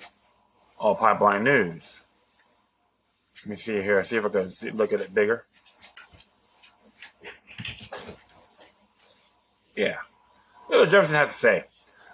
All 0.77 0.95
Pipeline 0.95 1.43
News. 1.43 1.83
Let 3.43 3.49
me 3.49 3.55
see 3.55 3.81
here. 3.81 4.03
See 4.03 4.17
if 4.17 4.25
I 4.25 4.29
can 4.29 4.51
see, 4.51 4.71
look 4.71 4.93
at 4.93 5.01
it 5.01 5.13
bigger. 5.13 5.45
Yeah. 9.75 9.97
What 10.67 10.89
Jefferson 10.89 11.15
has 11.15 11.29
to 11.29 11.33
say. 11.33 11.63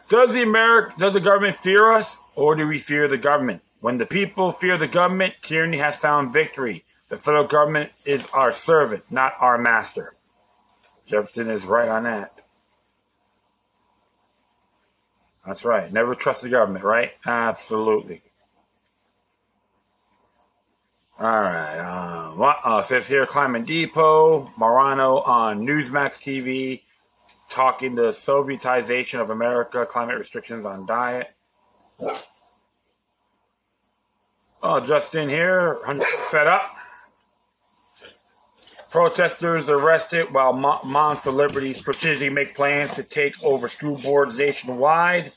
Does 0.09 0.33
the 0.33 0.41
America, 0.41 0.93
does 0.97 1.13
the 1.13 1.21
government 1.21 1.57
fear 1.57 1.91
us, 1.91 2.17
or 2.35 2.55
do 2.55 2.67
we 2.67 2.79
fear 2.79 3.07
the 3.07 3.17
government? 3.17 3.61
When 3.79 3.97
the 3.97 4.05
people 4.05 4.51
fear 4.51 4.77
the 4.77 4.87
government, 4.87 5.35
tyranny 5.41 5.77
has 5.77 5.95
found 5.95 6.33
victory. 6.33 6.83
The 7.09 7.17
federal 7.17 7.47
government 7.47 7.91
is 8.05 8.27
our 8.33 8.53
servant, 8.53 9.03
not 9.09 9.33
our 9.39 9.57
master. 9.57 10.15
Jefferson 11.05 11.49
is 11.49 11.65
right 11.65 11.87
on 11.87 12.03
that. 12.03 12.40
That's 15.45 15.65
right. 15.65 15.91
Never 15.91 16.15
trust 16.15 16.43
the 16.43 16.49
government, 16.49 16.85
right? 16.85 17.11
Absolutely. 17.25 18.21
All 21.19 21.41
right. 21.41 21.77
Uh, 21.77 22.31
what 22.31 22.57
uh, 22.63 22.81
says 22.81 23.07
here 23.07 23.25
Climate 23.25 23.65
Depot, 23.65 24.51
Morano 24.57 25.17
on 25.19 25.65
Newsmax 25.65 26.17
TV, 26.17 26.81
talking 27.49 27.95
the 27.95 28.09
Sovietization 28.09 29.19
of 29.19 29.29
America, 29.29 29.85
climate 29.85 30.17
restrictions 30.17 30.65
on 30.65 30.85
diet. 30.85 31.27
Oh, 34.63 34.79
Justin 34.79 35.27
here, 35.29 35.79
fed 36.29 36.47
up. 36.47 36.75
Protesters 38.91 39.69
arrested 39.69 40.33
while 40.33 41.15
for 41.15 41.31
Liberty 41.31 41.73
strategically 41.73 42.29
make 42.29 42.53
plans 42.53 42.93
to 42.95 43.03
take 43.03 43.41
over 43.41 43.69
school 43.69 43.95
boards 43.95 44.37
nationwide. 44.37 45.31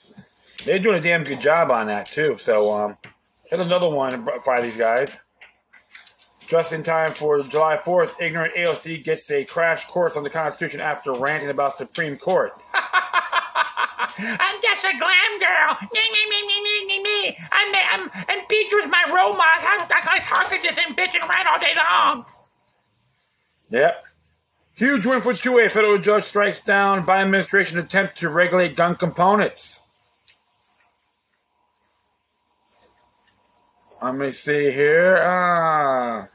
They're 0.64 0.80
doing 0.80 0.96
a 0.96 1.00
damn 1.00 1.22
good 1.22 1.40
job 1.40 1.70
on 1.70 1.86
that 1.86 2.06
too. 2.06 2.36
So 2.40 2.74
um, 2.74 2.96
here's 3.44 3.60
another 3.60 3.88
one 3.88 4.28
by 4.44 4.60
these 4.60 4.76
guys. 4.76 5.18
Just 6.48 6.72
in 6.72 6.82
time 6.82 7.12
for 7.12 7.40
July 7.42 7.76
4th, 7.76 8.20
ignorant 8.20 8.56
AOC 8.56 9.04
gets 9.04 9.30
a 9.30 9.44
crash 9.44 9.86
course 9.86 10.16
on 10.16 10.24
the 10.24 10.30
Constitution 10.30 10.80
after 10.80 11.12
ranting 11.12 11.48
about 11.48 11.76
Supreme 11.76 12.16
Court. 12.16 12.60
I'm 12.74 14.60
just 14.62 14.84
a 14.84 14.98
glam 14.98 15.38
girl. 15.38 15.78
Me, 15.80 16.00
me, 16.12 16.28
me, 16.28 16.46
me, 16.46 16.60
me, 16.60 16.86
me, 16.86 17.02
me. 17.02 17.38
I'm, 17.52 17.74
I'm, 17.92 18.10
and 18.28 18.42
Beaker's 18.48 18.88
my 18.88 19.04
role 19.14 19.32
model. 19.32 19.44
How, 19.60 19.78
I'm, 19.78 20.08
I'm 20.08 20.22
talking 20.22 20.60
to 20.60 20.74
him, 20.74 20.96
bitching 20.96 21.26
around 21.28 21.46
all 21.46 21.60
day 21.60 21.74
long. 21.76 22.26
Yep. 23.74 24.04
Huge 24.74 25.04
win 25.04 25.20
for 25.20 25.32
2A. 25.32 25.68
Federal 25.68 25.98
judge 25.98 26.22
strikes 26.22 26.60
down 26.60 27.04
Biden 27.04 27.22
administration 27.22 27.76
attempt 27.80 28.18
to 28.18 28.28
regulate 28.28 28.76
gun 28.76 28.94
components. 28.94 29.80
Let 34.00 34.14
me 34.14 34.30
see 34.30 34.70
here. 34.70 35.16
Ah. 35.20 36.28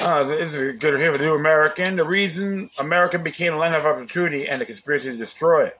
Ah, 0.00 0.22
this 0.22 0.54
is 0.54 0.78
good 0.78 0.98
here 0.98 1.12
for 1.12 1.18
the 1.18 1.24
new 1.24 1.34
American. 1.34 1.96
The 1.96 2.04
reason 2.04 2.70
America 2.78 3.18
became 3.18 3.52
a 3.52 3.58
land 3.58 3.74
of 3.74 3.84
opportunity 3.84 4.48
and 4.48 4.62
the 4.62 4.64
conspiracy 4.64 5.10
to 5.10 5.16
destroy 5.18 5.66
it. 5.66 5.78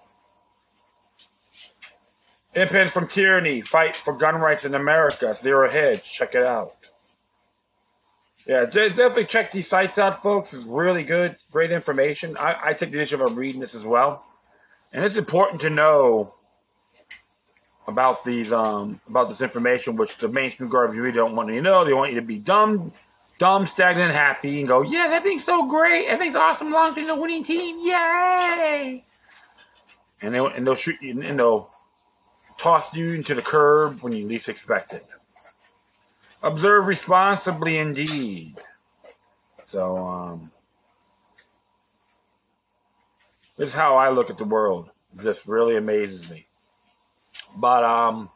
Independence 2.54 2.90
from 2.90 3.08
tyranny. 3.08 3.62
Fight 3.62 3.96
for 3.96 4.12
gun 4.12 4.34
rights 4.34 4.66
in 4.66 4.74
America. 4.74 5.34
Zero 5.34 5.70
Hedge. 5.70 6.02
Check 6.02 6.34
it 6.34 6.42
out. 6.42 6.77
Yeah, 8.48 8.64
definitely 8.64 9.26
check 9.26 9.50
these 9.50 9.68
sites 9.68 9.98
out, 9.98 10.22
folks. 10.22 10.54
It's 10.54 10.64
really 10.64 11.02
good, 11.02 11.36
great 11.52 11.70
information. 11.70 12.34
I, 12.38 12.56
I 12.64 12.72
take 12.72 12.92
the 12.92 13.00
issue 13.00 13.22
of 13.22 13.36
reading 13.36 13.60
this 13.60 13.74
as 13.74 13.84
well, 13.84 14.24
and 14.90 15.04
it's 15.04 15.16
important 15.16 15.60
to 15.60 15.70
know 15.70 16.32
about 17.86 18.24
these 18.24 18.50
um 18.50 19.02
about 19.06 19.28
this 19.28 19.42
information, 19.42 19.96
which 19.96 20.16
the 20.16 20.28
mainstream 20.28 20.70
garbage 20.70 20.96
really 20.96 21.12
don't 21.12 21.36
want 21.36 21.50
you 21.50 21.56
to 21.56 21.60
know. 21.60 21.84
They 21.84 21.92
want 21.92 22.12
you 22.12 22.20
to 22.20 22.26
be 22.26 22.38
dumb, 22.38 22.90
dumb, 23.36 23.66
stagnant, 23.66 24.14
happy, 24.14 24.60
and 24.60 24.66
go, 24.66 24.80
yeah, 24.80 25.08
everything's 25.10 25.44
so 25.44 25.68
great, 25.68 26.06
everything's 26.06 26.36
awesome, 26.36 26.72
long 26.72 26.98
as 26.98 27.06
the 27.06 27.14
winning 27.14 27.44
team, 27.44 27.76
yay! 27.86 29.04
And 30.22 30.34
they 30.34 30.38
and 30.38 30.66
they'll 30.66 30.74
shoot 30.74 30.96
you 31.02 31.20
and 31.20 31.38
they'll 31.38 31.68
toss 32.56 32.94
you 32.94 33.12
into 33.12 33.34
the 33.34 33.42
curb 33.42 34.00
when 34.00 34.14
you 34.14 34.26
least 34.26 34.48
expect 34.48 34.94
it. 34.94 35.06
Observe 36.42 36.86
responsibly 36.86 37.78
indeed. 37.78 38.56
So, 39.66 39.96
um, 39.96 40.50
this 43.56 43.70
is 43.70 43.74
how 43.74 43.96
I 43.96 44.10
look 44.10 44.30
at 44.30 44.38
the 44.38 44.44
world. 44.44 44.90
This 45.12 45.46
really 45.48 45.76
amazes 45.76 46.30
me. 46.30 46.46
But, 47.56 47.82
um, 47.82 48.30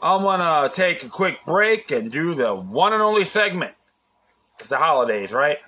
I'm 0.00 0.22
gonna 0.22 0.70
take 0.72 1.02
a 1.02 1.08
quick 1.08 1.44
break 1.44 1.90
and 1.90 2.10
do 2.12 2.34
the 2.34 2.54
one 2.54 2.92
and 2.92 3.02
only 3.02 3.24
segment. 3.24 3.74
It's 4.60 4.68
the 4.68 4.76
holidays, 4.76 5.32
right? 5.32 5.58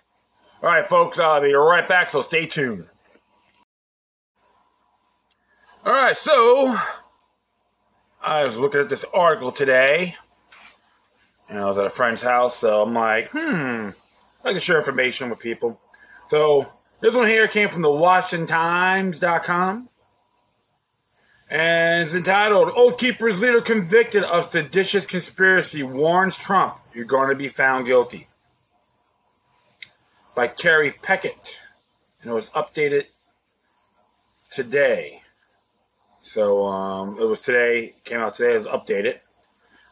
All 0.62 0.68
right, 0.68 0.86
folks, 0.86 1.18
I'll 1.18 1.40
be 1.40 1.52
right 1.52 1.86
back, 1.86 2.08
so 2.08 2.22
stay 2.22 2.46
tuned. 2.46 2.86
All 5.84 5.92
right, 5.92 6.16
so 6.16 6.76
I 8.22 8.44
was 8.44 8.56
looking 8.56 8.80
at 8.80 8.88
this 8.88 9.04
article 9.12 9.50
today 9.50 10.14
and 11.50 11.58
I 11.58 11.68
was 11.68 11.78
at 11.78 11.84
a 11.84 11.90
friend's 11.90 12.22
house, 12.22 12.56
so 12.56 12.82
I'm 12.82 12.94
like, 12.94 13.28
hmm, 13.32 13.90
I 14.44 14.52
can 14.52 14.60
share 14.60 14.78
information 14.78 15.28
with 15.28 15.40
people. 15.40 15.78
So 16.30 16.72
this 17.00 17.14
one 17.14 17.26
here 17.26 17.48
came 17.48 17.68
from 17.68 17.82
the 17.82 17.88
WashingtonTimes.com. 17.88 19.88
And 21.50 22.02
it's 22.04 22.14
entitled 22.14 22.70
Oath 22.76 22.96
Keepers 22.96 23.42
Leader 23.42 23.60
Convicted 23.60 24.22
of 24.22 24.44
Seditious 24.44 25.04
Conspiracy 25.04 25.82
Warns 25.82 26.36
Trump 26.36 26.76
You're 26.94 27.04
Going 27.04 27.28
to 27.28 27.34
Be 27.34 27.48
Found 27.48 27.86
Guilty. 27.86 28.28
By 30.36 30.46
Kerry 30.46 30.94
Picket. 31.02 31.60
And 32.22 32.30
it 32.30 32.34
was 32.34 32.50
updated 32.50 33.06
today. 34.52 35.22
So 36.22 36.64
um, 36.66 37.18
it 37.20 37.24
was 37.24 37.42
today, 37.42 37.94
came 38.04 38.20
out 38.20 38.36
today, 38.36 38.52
it 38.52 38.58
was 38.58 38.66
updated. 38.66 39.18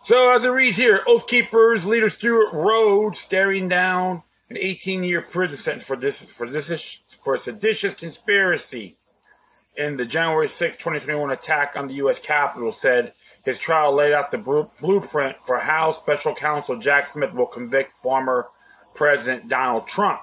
So 0.08 0.34
as 0.34 0.42
it 0.42 0.48
reads 0.48 0.78
here, 0.78 1.02
Oath 1.06 1.26
Keepers 1.26 1.84
leader 1.84 2.08
Stewart 2.08 2.54
Rhodes 2.54 3.20
staring 3.20 3.68
down 3.68 4.22
an 4.48 4.56
18-year 4.56 5.20
prison 5.20 5.58
sentence 5.58 5.84
for 5.84 5.96
this 5.96 6.24
for 6.24 6.48
this 6.48 7.00
for 7.22 7.34
a 7.34 7.38
seditious 7.38 7.92
conspiracy 7.92 8.96
in 9.76 9.98
the 9.98 10.06
January 10.06 10.48
6, 10.48 10.76
2021 10.78 11.30
attack 11.30 11.74
on 11.76 11.88
the 11.88 11.94
U.S. 11.96 12.20
Capitol 12.20 12.72
said 12.72 13.12
his 13.44 13.58
trial 13.58 13.94
laid 13.94 14.14
out 14.14 14.30
the 14.30 14.38
blueprint 14.80 15.36
for 15.44 15.58
how 15.58 15.92
special 15.92 16.34
counsel 16.34 16.78
Jack 16.78 17.08
Smith 17.08 17.34
will 17.34 17.44
convict 17.44 17.92
former 18.02 18.46
President 18.94 19.46
Donald 19.46 19.86
Trump. 19.86 20.22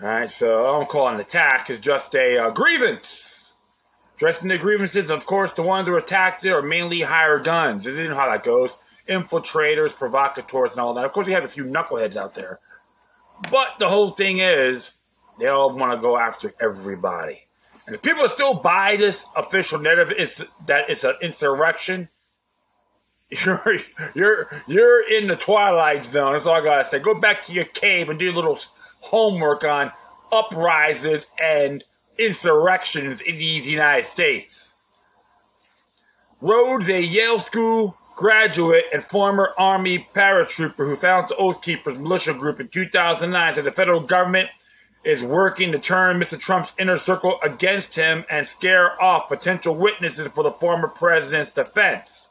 All 0.00 0.06
right, 0.06 0.30
so 0.30 0.64
I 0.64 0.78
don't 0.78 0.88
call 0.88 1.08
it 1.08 1.14
an 1.14 1.20
attack; 1.20 1.70
it's 1.70 1.80
just 1.80 2.14
a 2.14 2.38
uh, 2.38 2.50
grievance. 2.50 3.45
Dressing 4.16 4.48
the 4.48 4.56
grievances, 4.56 5.10
of 5.10 5.26
course, 5.26 5.52
the 5.52 5.62
ones 5.62 5.86
who 5.86 5.96
attacked 5.96 6.44
it 6.44 6.50
are 6.50 6.62
mainly 6.62 7.02
hired 7.02 7.44
guns. 7.44 7.84
You 7.84 8.08
know 8.08 8.14
how 8.14 8.30
that 8.30 8.44
goes. 8.44 8.74
Infiltrators, 9.08 9.92
provocateurs, 9.92 10.70
and 10.70 10.80
all 10.80 10.94
that. 10.94 11.04
Of 11.04 11.12
course, 11.12 11.28
you 11.28 11.34
have 11.34 11.44
a 11.44 11.48
few 11.48 11.64
knuckleheads 11.64 12.16
out 12.16 12.34
there. 12.34 12.58
But 13.50 13.78
the 13.78 13.88
whole 13.88 14.12
thing 14.12 14.38
is, 14.38 14.90
they 15.38 15.48
all 15.48 15.76
want 15.76 15.92
to 15.92 16.00
go 16.00 16.16
after 16.16 16.54
everybody. 16.60 17.46
And 17.86 17.94
if 17.94 18.02
people 18.02 18.26
still 18.28 18.54
buy 18.54 18.96
this 18.96 19.24
official 19.36 19.78
narrative 19.78 20.16
is 20.18 20.44
that 20.66 20.88
it's 20.90 21.04
an 21.04 21.14
insurrection, 21.20 22.08
you're 23.44 23.76
you're 24.14 24.62
you're 24.66 25.08
in 25.10 25.26
the 25.26 25.36
twilight 25.36 26.04
zone. 26.04 26.32
That's 26.32 26.46
all 26.46 26.54
I 26.54 26.62
gotta 26.62 26.84
say. 26.84 27.00
Go 27.00 27.14
back 27.14 27.42
to 27.42 27.52
your 27.52 27.64
cave 27.64 28.08
and 28.08 28.18
do 28.18 28.30
a 28.30 28.34
little 28.34 28.58
homework 29.00 29.64
on 29.64 29.92
uprises 30.32 31.26
and 31.38 31.84
insurrections 32.18 33.20
in 33.20 33.38
these 33.38 33.66
United 33.66 34.04
States. 34.04 34.74
Rhodes, 36.40 36.88
a 36.88 37.00
Yale 37.00 37.38
School 37.38 37.96
graduate 38.14 38.84
and 38.92 39.02
former 39.04 39.52
Army 39.58 40.08
paratrooper 40.14 40.76
who 40.76 40.96
founded 40.96 41.30
the 41.30 41.36
Oath 41.36 41.60
Keepers 41.62 41.98
militia 41.98 42.34
group 42.34 42.60
in 42.60 42.68
2009, 42.68 43.52
said 43.52 43.64
the 43.64 43.72
federal 43.72 44.00
government 44.00 44.48
is 45.04 45.22
working 45.22 45.70
to 45.70 45.78
turn 45.78 46.18
Mr. 46.18 46.38
Trump's 46.38 46.72
inner 46.78 46.96
circle 46.96 47.38
against 47.44 47.94
him 47.94 48.24
and 48.28 48.46
scare 48.46 49.00
off 49.00 49.28
potential 49.28 49.76
witnesses 49.76 50.26
for 50.34 50.42
the 50.42 50.50
former 50.50 50.88
president's 50.88 51.52
defense. 51.52 52.28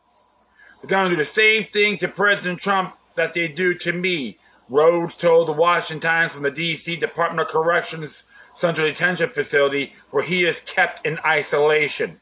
They're 0.81 0.89
going 0.89 1.09
to 1.09 1.15
do 1.15 1.21
the 1.21 1.25
same 1.25 1.67
thing 1.71 1.97
to 1.99 2.09
President 2.09 2.59
Trump 2.59 2.95
that 3.15 3.33
they 3.33 3.47
do 3.47 3.75
to 3.75 3.93
me. 3.93 4.37
Rhodes 4.67 5.15
told 5.15 5.47
the 5.47 5.53
Washington 5.53 6.01
Times 6.01 6.33
from 6.33 6.43
the 6.43 6.51
D.C. 6.51 6.97
Department 6.97 7.47
of 7.47 7.47
Corrections 7.47 8.23
Central 8.55 8.87
Detention 8.87 9.29
Facility 9.29 9.93
where 10.11 10.23
he 10.23 10.45
is 10.45 10.59
kept 10.61 11.05
in 11.05 11.19
isolation. 11.25 12.19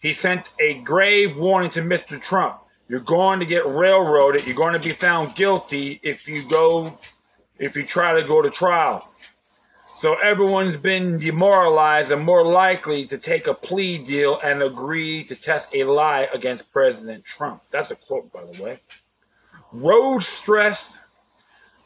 He 0.00 0.12
sent 0.12 0.50
a 0.60 0.74
grave 0.74 1.38
warning 1.38 1.70
to 1.70 1.82
Mr. 1.82 2.20
Trump. 2.20 2.60
You're 2.88 3.00
going 3.00 3.40
to 3.40 3.46
get 3.46 3.66
railroaded. 3.66 4.46
You're 4.46 4.56
going 4.56 4.72
to 4.72 4.78
be 4.78 4.94
found 4.94 5.34
guilty 5.34 6.00
if 6.02 6.28
you 6.28 6.48
go, 6.48 6.98
if 7.58 7.76
you 7.76 7.84
try 7.84 8.18
to 8.18 8.26
go 8.26 8.40
to 8.40 8.50
trial. 8.50 9.08
So 9.96 10.14
everyone's 10.14 10.76
been 10.76 11.18
demoralized 11.18 12.12
and 12.12 12.24
more 12.24 12.46
likely 12.46 13.04
to 13.06 13.18
take 13.18 13.48
a 13.48 13.52
plea 13.52 13.98
deal 13.98 14.38
and 14.42 14.62
agree 14.62 15.24
to 15.24 15.34
test 15.34 15.70
a 15.74 15.82
lie 15.82 16.28
against 16.32 16.70
President 16.70 17.24
Trump. 17.24 17.62
That's 17.72 17.90
a 17.90 17.96
quote, 17.96 18.32
by 18.32 18.44
the 18.44 18.62
way. 18.62 18.80
Rhodes 19.72 20.28
stressed 20.28 21.00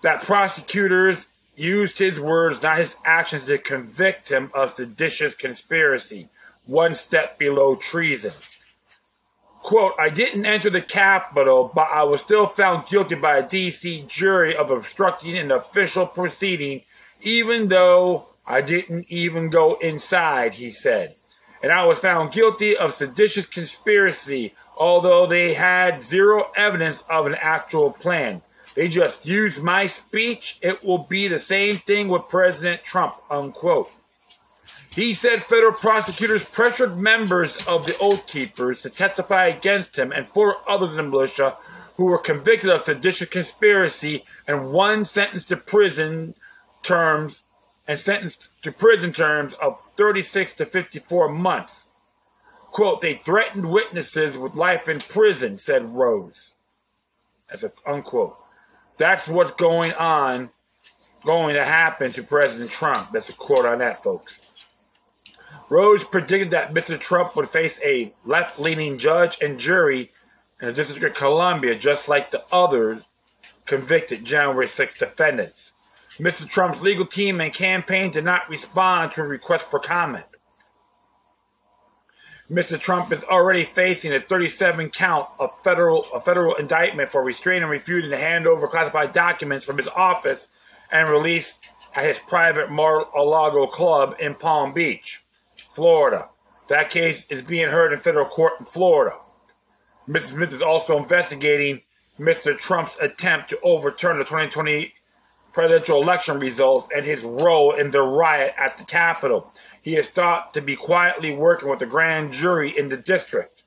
that 0.02 0.22
prosecutors 0.22 1.26
used 1.54 1.98
his 1.98 2.18
words, 2.18 2.62
not 2.62 2.78
his 2.78 2.96
actions, 3.04 3.44
to 3.44 3.58
convict 3.58 4.30
him 4.30 4.50
of 4.54 4.72
seditious 4.72 5.34
conspiracy, 5.34 6.28
one 6.66 6.94
step 6.94 7.38
below 7.38 7.76
treason. 7.76 8.32
Quote, 9.62 9.94
I 9.98 10.08
didn't 10.08 10.44
enter 10.44 10.70
the 10.70 10.82
Capitol, 10.82 11.70
but 11.72 11.88
I 11.92 12.02
was 12.02 12.20
still 12.20 12.48
found 12.48 12.88
guilty 12.88 13.14
by 13.14 13.38
a 13.38 13.48
D.C. 13.48 14.04
jury 14.08 14.56
of 14.56 14.70
obstructing 14.70 15.38
an 15.38 15.52
official 15.52 16.06
proceeding 16.06 16.82
even 17.22 17.68
though 17.68 18.26
I 18.46 18.60
didn't 18.60 19.06
even 19.08 19.48
go 19.48 19.74
inside, 19.74 20.56
he 20.56 20.70
said. 20.70 21.14
And 21.62 21.70
I 21.70 21.84
was 21.84 22.00
found 22.00 22.32
guilty 22.32 22.76
of 22.76 22.92
seditious 22.92 23.46
conspiracy, 23.46 24.54
although 24.76 25.26
they 25.26 25.54
had 25.54 26.02
zero 26.02 26.50
evidence 26.56 27.04
of 27.08 27.26
an 27.26 27.36
actual 27.40 27.92
plan. 27.92 28.42
They 28.74 28.88
just 28.88 29.26
used 29.26 29.62
my 29.62 29.86
speech. 29.86 30.58
It 30.62 30.84
will 30.84 30.98
be 30.98 31.28
the 31.28 31.38
same 31.38 31.76
thing 31.76 32.08
with 32.08 32.28
President 32.28 32.82
Trump, 32.82 33.16
unquote. 33.30 33.90
He 34.94 35.14
said 35.14 35.42
federal 35.42 35.72
prosecutors 35.72 36.44
pressured 36.44 36.98
members 36.98 37.56
of 37.66 37.86
the 37.86 37.96
Oath 37.98 38.26
Keepers 38.26 38.82
to 38.82 38.90
testify 38.90 39.46
against 39.46 39.98
him 39.98 40.12
and 40.12 40.28
four 40.28 40.56
others 40.68 40.90
in 40.90 40.96
the 40.98 41.02
militia 41.02 41.56
who 41.96 42.04
were 42.04 42.18
convicted 42.18 42.70
of 42.70 42.82
seditious 42.82 43.28
conspiracy 43.28 44.24
and 44.46 44.70
one 44.70 45.04
sentenced 45.04 45.48
to 45.48 45.56
prison 45.56 46.34
terms 46.82 47.42
and 47.88 47.98
sentenced 47.98 48.48
to 48.62 48.70
prison 48.70 49.12
terms 49.12 49.54
of 49.54 49.78
36 49.96 50.52
to 50.54 50.66
54 50.66 51.28
months. 51.30 51.84
Quote, 52.70 53.00
they 53.00 53.14
threatened 53.14 53.70
witnesses 53.70 54.36
with 54.36 54.54
life 54.54 54.88
in 54.88 54.98
prison, 54.98 55.58
said 55.58 55.94
Rhodes. 55.94 56.54
As 57.50 57.64
a 57.64 57.72
unquote. 57.86 58.41
That's 59.02 59.26
what's 59.26 59.50
going 59.50 59.92
on, 59.94 60.48
going 61.24 61.56
to 61.56 61.64
happen 61.64 62.12
to 62.12 62.22
President 62.22 62.70
Trump. 62.70 63.10
That's 63.10 63.30
a 63.30 63.32
quote 63.32 63.66
on 63.66 63.80
that, 63.80 64.00
folks. 64.04 64.40
Rhodes 65.68 66.04
predicted 66.04 66.52
that 66.52 66.72
Mr. 66.72 67.00
Trump 67.00 67.34
would 67.34 67.48
face 67.48 67.80
a 67.84 68.14
left 68.24 68.60
leaning 68.60 68.98
judge 68.98 69.38
and 69.42 69.58
jury 69.58 70.12
in 70.60 70.68
the 70.68 70.72
District 70.72 71.04
of 71.04 71.14
Columbia, 71.14 71.74
just 71.74 72.08
like 72.08 72.30
the 72.30 72.44
other 72.52 73.02
convicted 73.66 74.24
January 74.24 74.68
6 74.68 74.96
defendants. 74.96 75.72
Mr. 76.20 76.48
Trump's 76.48 76.80
legal 76.80 77.04
team 77.04 77.40
and 77.40 77.52
campaign 77.52 78.12
did 78.12 78.24
not 78.24 78.48
respond 78.48 79.10
to 79.14 79.22
a 79.22 79.24
request 79.24 79.68
for 79.68 79.80
comment. 79.80 80.26
Mr. 82.50 82.78
Trump 82.78 83.12
is 83.12 83.24
already 83.24 83.64
facing 83.64 84.12
a 84.12 84.20
37 84.20 84.90
count 84.90 85.28
of 85.38 85.50
federal 85.62 86.04
a 86.12 86.20
federal 86.20 86.54
indictment 86.56 87.10
for 87.10 87.22
restraining 87.22 87.62
and 87.62 87.70
refusing 87.70 88.10
to 88.10 88.16
hand 88.16 88.46
over 88.46 88.66
classified 88.66 89.12
documents 89.12 89.64
from 89.64 89.78
his 89.78 89.88
office 89.88 90.48
and 90.90 91.08
release 91.08 91.60
at 91.94 92.06
his 92.06 92.18
private 92.18 92.70
Mar-a-Lago 92.70 93.66
club 93.66 94.16
in 94.18 94.34
Palm 94.34 94.72
Beach, 94.72 95.22
Florida. 95.68 96.28
That 96.68 96.90
case 96.90 97.26
is 97.28 97.42
being 97.42 97.68
heard 97.68 97.92
in 97.92 98.00
federal 98.00 98.26
court 98.26 98.54
in 98.60 98.66
Florida. 98.66 99.16
Mrs. 100.08 100.32
Smith 100.32 100.52
is 100.52 100.62
also 100.62 100.98
investigating 100.98 101.82
Mr. 102.18 102.56
Trump's 102.56 102.96
attempt 103.00 103.50
to 103.50 103.60
overturn 103.62 104.18
the 104.18 104.24
2020 104.24 104.94
presidential 105.52 106.02
election 106.02 106.38
results 106.38 106.88
and 106.94 107.04
his 107.04 107.22
role 107.22 107.74
in 107.74 107.90
the 107.90 108.02
riot 108.02 108.54
at 108.58 108.76
the 108.76 108.84
Capitol. 108.84 109.52
He 109.82 109.96
is 109.96 110.08
thought 110.08 110.54
to 110.54 110.62
be 110.62 110.76
quietly 110.76 111.32
working 111.32 111.68
with 111.68 111.78
the 111.78 111.86
grand 111.86 112.32
jury 112.32 112.76
in 112.76 112.88
the 112.88 112.96
district. 112.96 113.64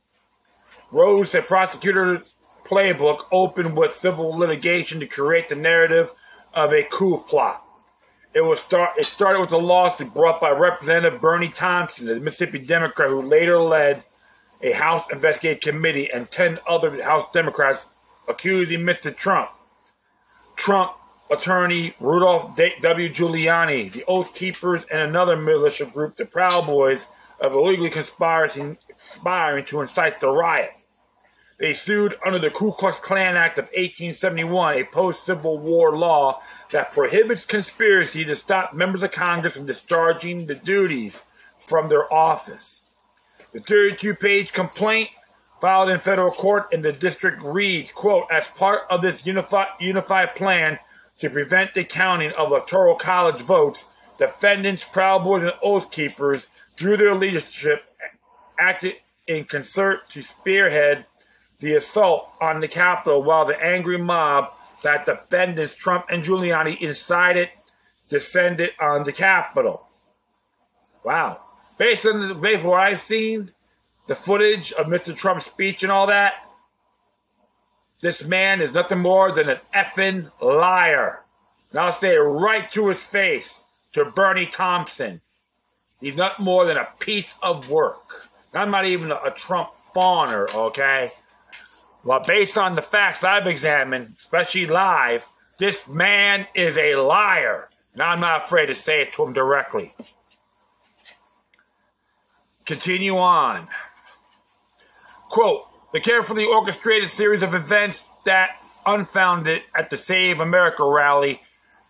Rhodes 0.91 1.31
said 1.31 1.45
prosecutors' 1.45 2.33
playbook 2.63 3.25
opened 3.31 3.77
with 3.77 3.93
civil 3.93 4.31
litigation 4.31 4.99
to 4.99 5.07
create 5.07 5.49
the 5.49 5.55
narrative 5.55 6.11
of 6.53 6.73
a 6.73 6.83
coup 6.83 7.23
plot. 7.27 7.63
It 8.33 8.41
was 8.41 8.59
start. 8.59 8.91
It 8.97 9.05
started 9.05 9.39
with 9.39 9.53
a 9.53 9.57
lawsuit 9.57 10.13
brought 10.13 10.41
by 10.41 10.51
Representative 10.51 11.21
Bennie 11.21 11.49
Thompson, 11.49 12.07
the 12.07 12.19
Mississippi 12.19 12.59
Democrat 12.59 13.09
who 13.09 13.21
later 13.21 13.59
led 13.59 14.03
a 14.61 14.71
House 14.71 15.09
investigative 15.09 15.61
committee, 15.61 16.11
and 16.11 16.29
ten 16.31 16.59
other 16.67 17.01
House 17.01 17.29
Democrats 17.31 17.85
accusing 18.27 18.81
Mr. 18.81 19.15
Trump. 19.15 19.51
Trump 20.55 20.91
attorney 21.29 21.95
Rudolph 21.99 22.55
W. 22.55 23.09
Giuliani, 23.09 23.91
the 23.91 24.05
Oath 24.07 24.33
Keepers, 24.33 24.85
and 24.91 25.01
another 25.01 25.35
militia 25.35 25.85
group, 25.85 26.17
the 26.17 26.25
Proud 26.25 26.65
Boys, 26.65 27.07
of 27.39 27.53
illegally 27.53 27.89
conspiring, 27.89 28.77
conspiring 28.87 29.65
to 29.65 29.81
incite 29.81 30.19
the 30.19 30.29
riot. 30.29 30.71
They 31.57 31.73
sued 31.73 32.15
under 32.25 32.39
the 32.39 32.49
Ku 32.49 32.73
Klux 32.73 32.99
Klan 32.99 33.37
Act 33.37 33.59
of 33.59 33.65
1871, 33.65 34.75
a 34.75 34.83
post 34.83 35.25
Civil 35.25 35.57
War 35.57 35.95
law 35.95 36.41
that 36.71 36.91
prohibits 36.91 37.45
conspiracy 37.45 38.25
to 38.25 38.35
stop 38.35 38.73
members 38.73 39.03
of 39.03 39.11
Congress 39.11 39.55
from 39.55 39.65
discharging 39.65 40.47
the 40.47 40.55
duties 40.55 41.21
from 41.59 41.87
their 41.87 42.11
office. 42.13 42.81
The 43.53 43.61
32 43.61 44.15
page 44.15 44.51
complaint 44.51 45.09
filed 45.61 45.89
in 45.89 46.01
federal 46.01 46.31
court 46.31 46.73
in 46.73 46.81
the 46.81 46.91
district 46.91 47.41
reads, 47.41 47.89
quote, 47.89 48.25
as 48.29 48.47
part 48.47 48.81
of 48.89 49.01
this 49.01 49.25
unified, 49.25 49.67
unified 49.79 50.35
plan 50.35 50.77
to 51.19 51.29
prevent 51.29 51.73
the 51.73 51.83
counting 51.83 52.31
of 52.37 52.51
electoral 52.51 52.95
college 52.95 53.41
votes, 53.41 53.85
defendants, 54.17 54.83
Proud 54.83 55.23
Boys, 55.23 55.43
and 55.43 55.53
Oath 55.61 55.91
Keepers, 55.91 56.47
through 56.75 56.97
their 56.97 57.15
leadership, 57.15 57.83
acted 58.59 58.95
in 59.27 59.45
concert 59.45 60.09
to 60.09 60.21
spearhead 60.21 61.05
the 61.59 61.73
assault 61.73 62.29
on 62.41 62.59
the 62.59 62.67
Capitol 62.67 63.23
while 63.23 63.45
the 63.45 63.61
angry 63.63 63.97
mob 63.97 64.51
that 64.83 65.05
defendants 65.05 65.73
Trump 65.73 66.05
and 66.09 66.23
Giuliani 66.23 66.79
incited 66.79 67.49
descended 68.07 68.71
on 68.79 69.03
the 69.03 69.11
Capitol. 69.11 69.87
Wow. 71.03 71.41
Based 71.77 72.05
on 72.05 72.27
the, 72.27 72.35
based 72.35 72.63
on 72.63 72.69
what 72.69 72.79
I've 72.81 72.99
seen, 72.99 73.51
the 74.07 74.15
footage 74.15 74.71
of 74.73 74.87
Mr. 74.87 75.15
Trump's 75.15 75.47
speech 75.47 75.83
and 75.83 75.91
all 75.91 76.07
that, 76.07 76.33
this 78.05 78.23
man 78.23 78.61
is 78.61 78.75
nothing 78.75 78.99
more 78.99 79.31
than 79.31 79.49
an 79.49 79.57
effing 79.73 80.29
liar. 80.39 81.23
And 81.71 81.79
I'll 81.79 81.91
say 81.91 82.13
it 82.13 82.19
right 82.19 82.71
to 82.73 82.89
his 82.89 83.01
face 83.01 83.63
to 83.93 84.05
Bennie 84.05 84.45
Thompson. 84.45 85.21
He's 85.99 86.15
not 86.15 86.39
more 86.39 86.67
than 86.67 86.77
a 86.77 86.87
piece 86.99 87.33
of 87.41 87.71
work. 87.71 88.29
I'm 88.53 88.69
not 88.69 88.85
even 88.85 89.11
a, 89.11 89.31
Trump 89.31 89.69
fawner, 89.95 90.53
okay? 90.53 91.09
Well, 92.03 92.19
based 92.19 92.59
on 92.59 92.75
the 92.75 92.83
facts 92.83 93.23
I've 93.23 93.47
examined, 93.47 94.13
especially 94.19 94.67
live, 94.67 95.27
this 95.57 95.87
man 95.87 96.45
is 96.53 96.77
a 96.77 96.97
liar. 96.97 97.69
And 97.93 98.03
I'm 98.03 98.19
not 98.19 98.43
afraid 98.43 98.67
to 98.67 98.75
say 98.75 99.01
it 99.01 99.13
to 99.13 99.23
him 99.23 99.33
directly. 99.33 99.95
Continue 102.65 103.17
on. 103.17 103.67
Quote, 105.27 105.65
the 105.95 106.01
carefully 106.01 106.43
orchestrated 106.43 107.07
series 107.07 107.41
of 107.41 107.53
events 107.53 108.09
that 108.25 108.61
unfounded 108.85 109.61
at 109.73 109.89
the 109.89 109.95
Save 109.95 110.41
America 110.41 110.83
rally 110.85 111.41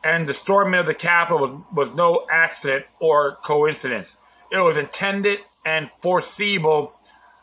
and 0.03 0.27
the 0.27 0.33
storming 0.35 0.79
of 0.79 0.85
the 0.85 0.93
Capitol 0.93 1.39
was, 1.39 1.51
was 1.73 1.95
no 1.95 2.27
accident 2.31 2.85
or 2.99 3.37
coincidence. 3.43 4.15
It 4.51 4.59
was 4.59 4.77
intended 4.77 5.39
and 5.65 5.89
foreseeable 6.01 6.93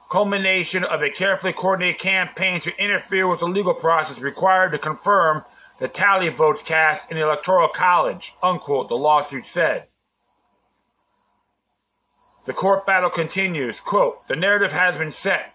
culmination 0.08 0.84
of 0.84 1.02
a 1.02 1.10
carefully 1.10 1.52
coordinated 1.52 2.00
campaign 2.00 2.60
to 2.60 2.76
interfere 2.76 3.26
with 3.26 3.40
the 3.40 3.48
legal 3.48 3.74
process 3.74 4.20
required 4.20 4.70
to 4.70 4.78
confirm 4.78 5.42
the 5.80 5.88
tally 5.88 6.28
votes 6.28 6.62
cast 6.62 7.10
in 7.10 7.16
the 7.16 7.24
Electoral 7.24 7.70
College, 7.70 8.34
unquote, 8.40 8.88
the 8.88 8.94
lawsuit 8.94 9.46
said. 9.46 9.88
The 12.44 12.52
court 12.52 12.86
battle 12.86 13.10
continues. 13.10 13.80
Quote, 13.80 14.28
the 14.28 14.36
narrative 14.36 14.70
has 14.70 14.96
been 14.96 15.10
set 15.10 15.52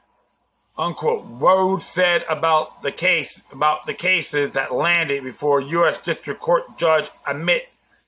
unquote. 0.78 1.26
Rhodes 1.28 1.86
said 1.86 2.24
about 2.30 2.82
the 2.82 2.92
case 2.92 3.42
about 3.52 3.86
the 3.86 3.94
cases 3.94 4.52
that 4.54 4.74
landed 4.74 5.24
before 5.24 5.62
U.S. 5.62 6.02
District 6.02 6.40
Court 6.40 6.64
Judge 6.78 7.10
Amit 7.28 7.64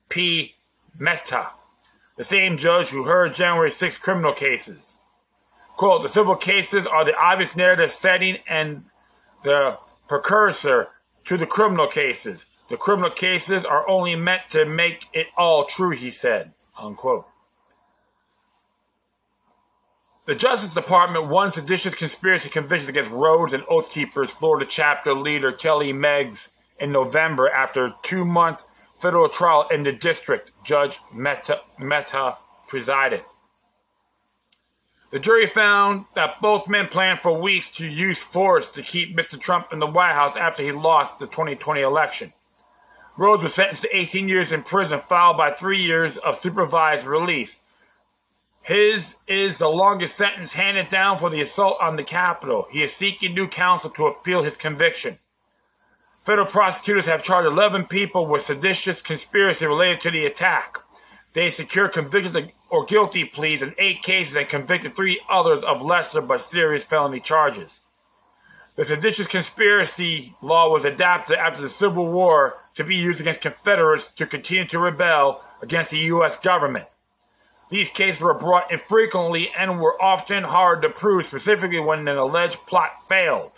P. 0.08 0.54
Mehta, 0.98 1.50
the 2.16 2.24
same 2.24 2.56
judge 2.56 2.88
who 2.88 3.04
heard 3.04 3.34
January 3.34 3.70
6 3.70 3.96
criminal 3.98 4.34
cases. 4.34 4.98
Quote, 5.76 6.02
the 6.02 6.08
civil 6.08 6.36
cases 6.36 6.86
are 6.86 7.04
the 7.04 7.16
obvious 7.16 7.56
narrative 7.56 7.90
setting 7.90 8.36
and 8.46 8.84
the 9.44 9.78
precursor 10.08 10.88
to 11.24 11.38
the 11.38 11.46
criminal 11.46 11.86
cases. 11.86 12.44
The 12.68 12.76
criminal 12.76 13.10
cases 13.10 13.64
are 13.64 13.88
only 13.88 14.14
meant 14.14 14.42
to 14.50 14.66
make 14.66 15.06
it 15.14 15.28
all 15.38 15.64
true, 15.64 15.92
he 15.92 16.10
said. 16.10 16.52
Unquote. 16.78 17.26
The 20.26 20.34
Justice 20.34 20.74
Department 20.74 21.28
won 21.28 21.50
seditious 21.50 21.94
conspiracy 21.94 22.50
convictions 22.50 22.90
against 22.90 23.10
Rhodes 23.10 23.54
and 23.54 23.64
Oath 23.70 23.90
Keepers 23.90 24.30
Florida 24.30 24.66
chapter 24.68 25.14
leader 25.14 25.50
Kelly 25.50 25.94
Meggs 25.94 26.50
in 26.78 26.92
November 26.92 27.48
after 27.48 27.86
a 27.86 27.96
two 28.02 28.26
month 28.26 28.64
federal 28.98 29.30
trial 29.30 29.66
in 29.70 29.82
the 29.82 29.92
district. 29.92 30.52
Judge 30.62 30.98
Mehta, 31.12 31.62
Mehta 31.78 32.36
presided. 32.68 33.24
The 35.10 35.18
jury 35.18 35.46
found 35.46 36.04
that 36.14 36.40
both 36.42 36.68
men 36.68 36.88
planned 36.88 37.20
for 37.20 37.40
weeks 37.40 37.70
to 37.72 37.86
use 37.86 38.22
force 38.22 38.70
to 38.72 38.82
keep 38.82 39.16
Mr. 39.16 39.40
Trump 39.40 39.72
in 39.72 39.78
the 39.78 39.86
White 39.86 40.14
House 40.14 40.36
after 40.36 40.62
he 40.62 40.70
lost 40.70 41.18
the 41.18 41.26
2020 41.26 41.80
election. 41.80 42.32
Rhodes 43.16 43.42
was 43.42 43.54
sentenced 43.54 43.82
to 43.82 43.96
18 43.96 44.28
years 44.28 44.52
in 44.52 44.62
prison, 44.62 45.00
followed 45.00 45.38
by 45.38 45.50
three 45.50 45.82
years 45.82 46.18
of 46.18 46.38
supervised 46.38 47.06
release. 47.06 47.58
His 48.62 49.16
is 49.26 49.58
the 49.58 49.68
longest 49.68 50.16
sentence 50.16 50.52
handed 50.52 50.88
down 50.88 51.16
for 51.16 51.30
the 51.30 51.40
assault 51.40 51.78
on 51.80 51.96
the 51.96 52.04
Capitol. 52.04 52.66
He 52.70 52.82
is 52.82 52.92
seeking 52.92 53.34
new 53.34 53.48
counsel 53.48 53.90
to 53.90 54.06
appeal 54.06 54.42
his 54.42 54.56
conviction. 54.56 55.18
Federal 56.24 56.46
prosecutors 56.46 57.06
have 57.06 57.24
charged 57.24 57.46
11 57.46 57.86
people 57.86 58.26
with 58.26 58.42
seditious 58.42 59.00
conspiracy 59.00 59.66
related 59.66 60.02
to 60.02 60.10
the 60.10 60.26
attack. 60.26 60.78
They 61.32 61.50
secured 61.50 61.92
convictions 61.92 62.36
or 62.68 62.84
guilty 62.84 63.24
pleas 63.24 63.62
in 63.62 63.74
eight 63.78 64.02
cases 64.02 64.36
and 64.36 64.48
convicted 64.48 64.94
three 64.94 65.20
others 65.28 65.64
of 65.64 65.82
lesser 65.82 66.20
but 66.20 66.42
serious 66.42 66.84
felony 66.84 67.20
charges. 67.20 67.80
The 68.76 68.84
seditious 68.84 69.26
conspiracy 69.26 70.34
law 70.42 70.70
was 70.70 70.84
adopted 70.84 71.38
after 71.38 71.62
the 71.62 71.68
Civil 71.68 72.06
War 72.06 72.58
to 72.74 72.84
be 72.84 72.96
used 72.96 73.20
against 73.20 73.40
Confederates 73.40 74.08
to 74.12 74.26
continue 74.26 74.66
to 74.66 74.78
rebel 74.78 75.42
against 75.62 75.90
the 75.90 75.98
U.S. 75.98 76.36
government. 76.36 76.86
These 77.70 77.88
cases 77.88 78.20
were 78.20 78.34
brought 78.34 78.70
infrequently 78.70 79.50
and 79.56 79.80
were 79.80 80.00
often 80.02 80.44
hard 80.44 80.82
to 80.82 80.90
prove, 80.90 81.26
specifically 81.26 81.80
when 81.80 82.06
an 82.08 82.16
alleged 82.18 82.66
plot 82.66 82.90
failed. 83.08 83.52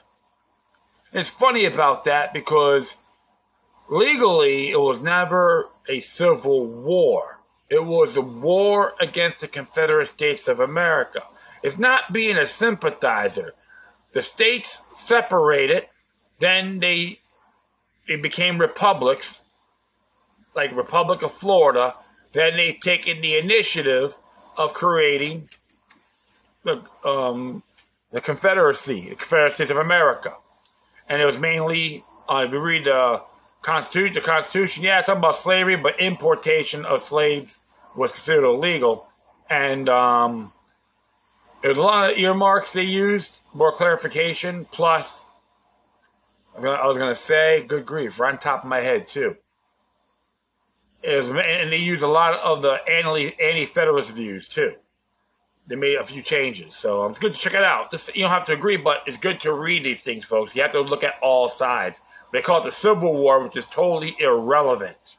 It's 1.12 1.31
funny 1.31 1.64
about 1.64 2.05
that 2.05 2.33
because 2.33 2.96
legally 3.88 4.70
it 4.70 4.81
was 4.81 5.01
never 5.01 5.70
a 5.88 6.01
civil 6.01 6.66
war. 6.66 7.38
It 7.70 7.85
was 7.85 8.16
a 8.16 8.22
war 8.22 8.94
against 9.01 9.40
the 9.40 9.48
Confederate 9.48 10.09
States 10.09 10.46
of 10.46 10.61
America. 10.61 11.22
It's 11.62 11.79
not 11.79 12.12
being 12.12 12.37
a 12.37 12.46
sympathizer. 12.46 13.55
The 14.12 14.20
states 14.20 14.83
separated, 14.94 15.87
then 16.38 16.81
they 16.81 17.20
it 18.07 18.20
became 18.20 18.59
republics, 18.59 19.40
like 20.55 20.77
Republic 20.77 21.22
of 21.22 21.33
Florida. 21.33 21.94
Then 22.33 22.57
they've 22.57 22.79
taken 22.79 23.21
the 23.21 23.37
initiative 23.37 24.16
of 24.57 24.75
creating 24.75 25.49
the 26.64 26.83
um, 27.05 27.62
the 28.11 28.21
Confederacy, 28.21 29.09
the 29.09 29.14
Confederate 29.14 29.55
States 29.55 29.71
of 29.71 29.79
America, 29.79 30.35
and 31.09 31.21
it 31.21 31.25
was 31.25 31.38
mainly 31.38 32.05
uh, 32.29 32.45
if 32.47 32.53
you 32.53 32.61
read 32.61 32.85
the 32.85 33.23
Constitution, 33.62 34.14
the 34.14 34.21
Constitution, 34.21 34.85
yeah, 34.85 34.99
it's 34.99 35.07
talking 35.07 35.18
about 35.18 35.37
slavery, 35.37 35.77
but 35.77 36.01
importation 36.01 36.85
of 36.85 37.03
slaves 37.03 37.59
was 37.97 38.12
considered 38.12 38.45
illegal, 38.45 39.07
and 39.49 39.88
um, 39.88 40.53
there 41.62 41.71
was 41.71 41.79
a 41.79 41.83
lot 41.83 42.11
of 42.11 42.18
earmarks 42.18 42.73
they 42.73 42.83
used, 42.83 43.35
more 43.55 43.73
clarification. 43.73 44.66
Plus, 44.73 45.25
I 46.57 46.87
was 46.87 46.99
going 46.99 47.14
to 47.14 47.21
say, 47.21 47.64
good 47.66 47.87
grief, 47.87 48.18
right 48.18 48.33
on 48.33 48.38
top 48.38 48.64
of 48.64 48.68
my 48.68 48.81
head 48.81 49.07
too. 49.07 49.37
Was, 51.05 51.29
and 51.29 51.73
they 51.73 51.79
used 51.79 52.03
a 52.03 52.09
lot 52.09 52.38
of 52.41 52.62
the 52.62 52.79
anti 52.88 53.35
anti-federalist 53.41 54.11
views 54.11 54.49
too. 54.49 54.75
They 55.67 55.77
made 55.77 55.97
a 55.97 56.05
few 56.05 56.23
changes, 56.23 56.75
so 56.75 57.05
um, 57.05 57.11
it's 57.11 57.21
good 57.21 57.35
to 57.35 57.38
check 57.38 57.55
it 57.55 57.62
out. 57.62 57.91
This, 57.91 58.11
you 58.15 58.23
don't 58.23 58.31
have 58.31 58.47
to 58.47 58.53
agree, 58.53 58.77
but 58.77 59.03
it's 59.07 59.17
good 59.17 59.41
to 59.41 59.53
read 59.53 59.85
these 59.85 60.03
things, 60.03 60.25
folks. 60.25 60.57
You 60.57 60.62
have 60.62 60.73
to 60.73 60.81
look 60.81 61.05
at 61.05 61.15
all 61.23 61.49
sides. 61.49 62.01
They 62.33 62.43
call 62.43 62.61
it 62.61 62.65
the 62.65 62.73
Civil 62.73 63.15
War, 63.15 63.43
which 63.45 63.57
is 63.57 63.67
totally 63.67 64.17
irrelevant, 64.19 65.19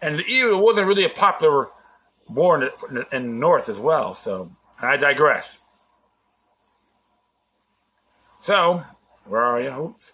and 0.00 0.20
it 0.20 0.56
wasn't 0.56 0.86
really 0.86 1.04
a 1.04 1.10
popular 1.10 1.68
war 2.28 2.62
in 2.62 3.06
the 3.10 3.18
north 3.20 3.68
as 3.68 3.78
well. 3.78 4.14
So 4.14 4.50
I 4.80 4.96
digress. 4.96 5.58
So, 8.40 8.82
where 9.26 9.42
are 9.42 9.60
you? 9.60 9.70
Oops. 9.70 10.12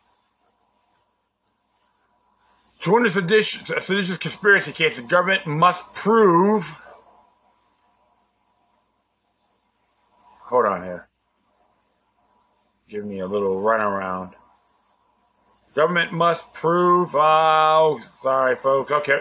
So 2.86 2.96
in 2.98 3.02
this 3.02 3.14
seditious, 3.14 3.66
seditious 3.84 4.16
conspiracy 4.16 4.70
case, 4.70 4.94
the 4.94 5.02
government 5.02 5.44
must 5.44 5.92
prove. 5.92 6.72
Hold 10.44 10.66
on 10.66 10.84
here. 10.84 11.08
Give 12.88 13.04
me 13.04 13.18
a 13.18 13.26
little 13.26 13.56
runaround. 13.56 14.34
Government 15.74 16.12
must 16.12 16.54
prove. 16.54 17.16
Oh, 17.16 17.98
sorry, 18.12 18.54
folks. 18.54 18.92
Okay. 18.92 19.18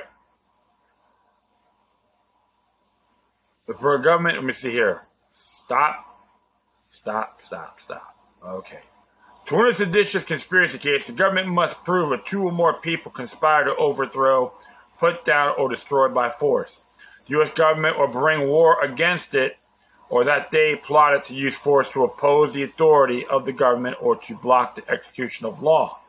for 3.80 3.96
a 3.96 4.00
government, 4.00 4.36
let 4.36 4.46
me 4.46 4.54
see 4.54 4.70
here. 4.70 5.08
Stop, 5.32 6.06
stop, 6.92 7.42
stop, 7.42 7.80
stop. 7.82 8.16
Okay. 8.46 8.82
To 9.46 9.56
win 9.56 9.68
a 9.68 9.74
seditious 9.74 10.24
conspiracy 10.24 10.80
case, 10.80 11.06
the 11.06 11.14
government 11.14 11.50
must 11.50 11.84
prove 11.84 12.10
that 12.10 12.26
two 12.26 12.44
or 12.44 12.52
more 12.52 12.74
people 12.74 13.12
conspired 13.12 13.66
to 13.66 13.76
overthrow, 13.76 14.54
put 15.00 15.24
down, 15.24 15.54
or 15.60 15.70
destroy 15.70 16.10
by 16.10 16.30
force. 16.32 16.82
The 17.28 17.32
U.S. 17.34 17.52
government 17.52 18.00
will 18.00 18.08
bring 18.08 18.48
war 18.48 18.84
against 18.84 19.36
it, 19.36 19.58
or 20.10 20.24
that 20.24 20.50
they 20.50 20.76
plotted 20.76 21.22
to 21.24 21.36
use 21.36 21.54
force 21.54 21.92
to 21.92 22.04
oppose 22.04 22.56
the 22.56 22.64
authority 22.64 23.24
of 23.24 23.46
the 23.46 23.54
government 23.54 23.98
or 24.02 24.16
to 24.16 24.36
block 24.36 24.76
the 24.76 24.90
execution 24.90 25.46
of 25.46 25.62
law. 25.62 26.00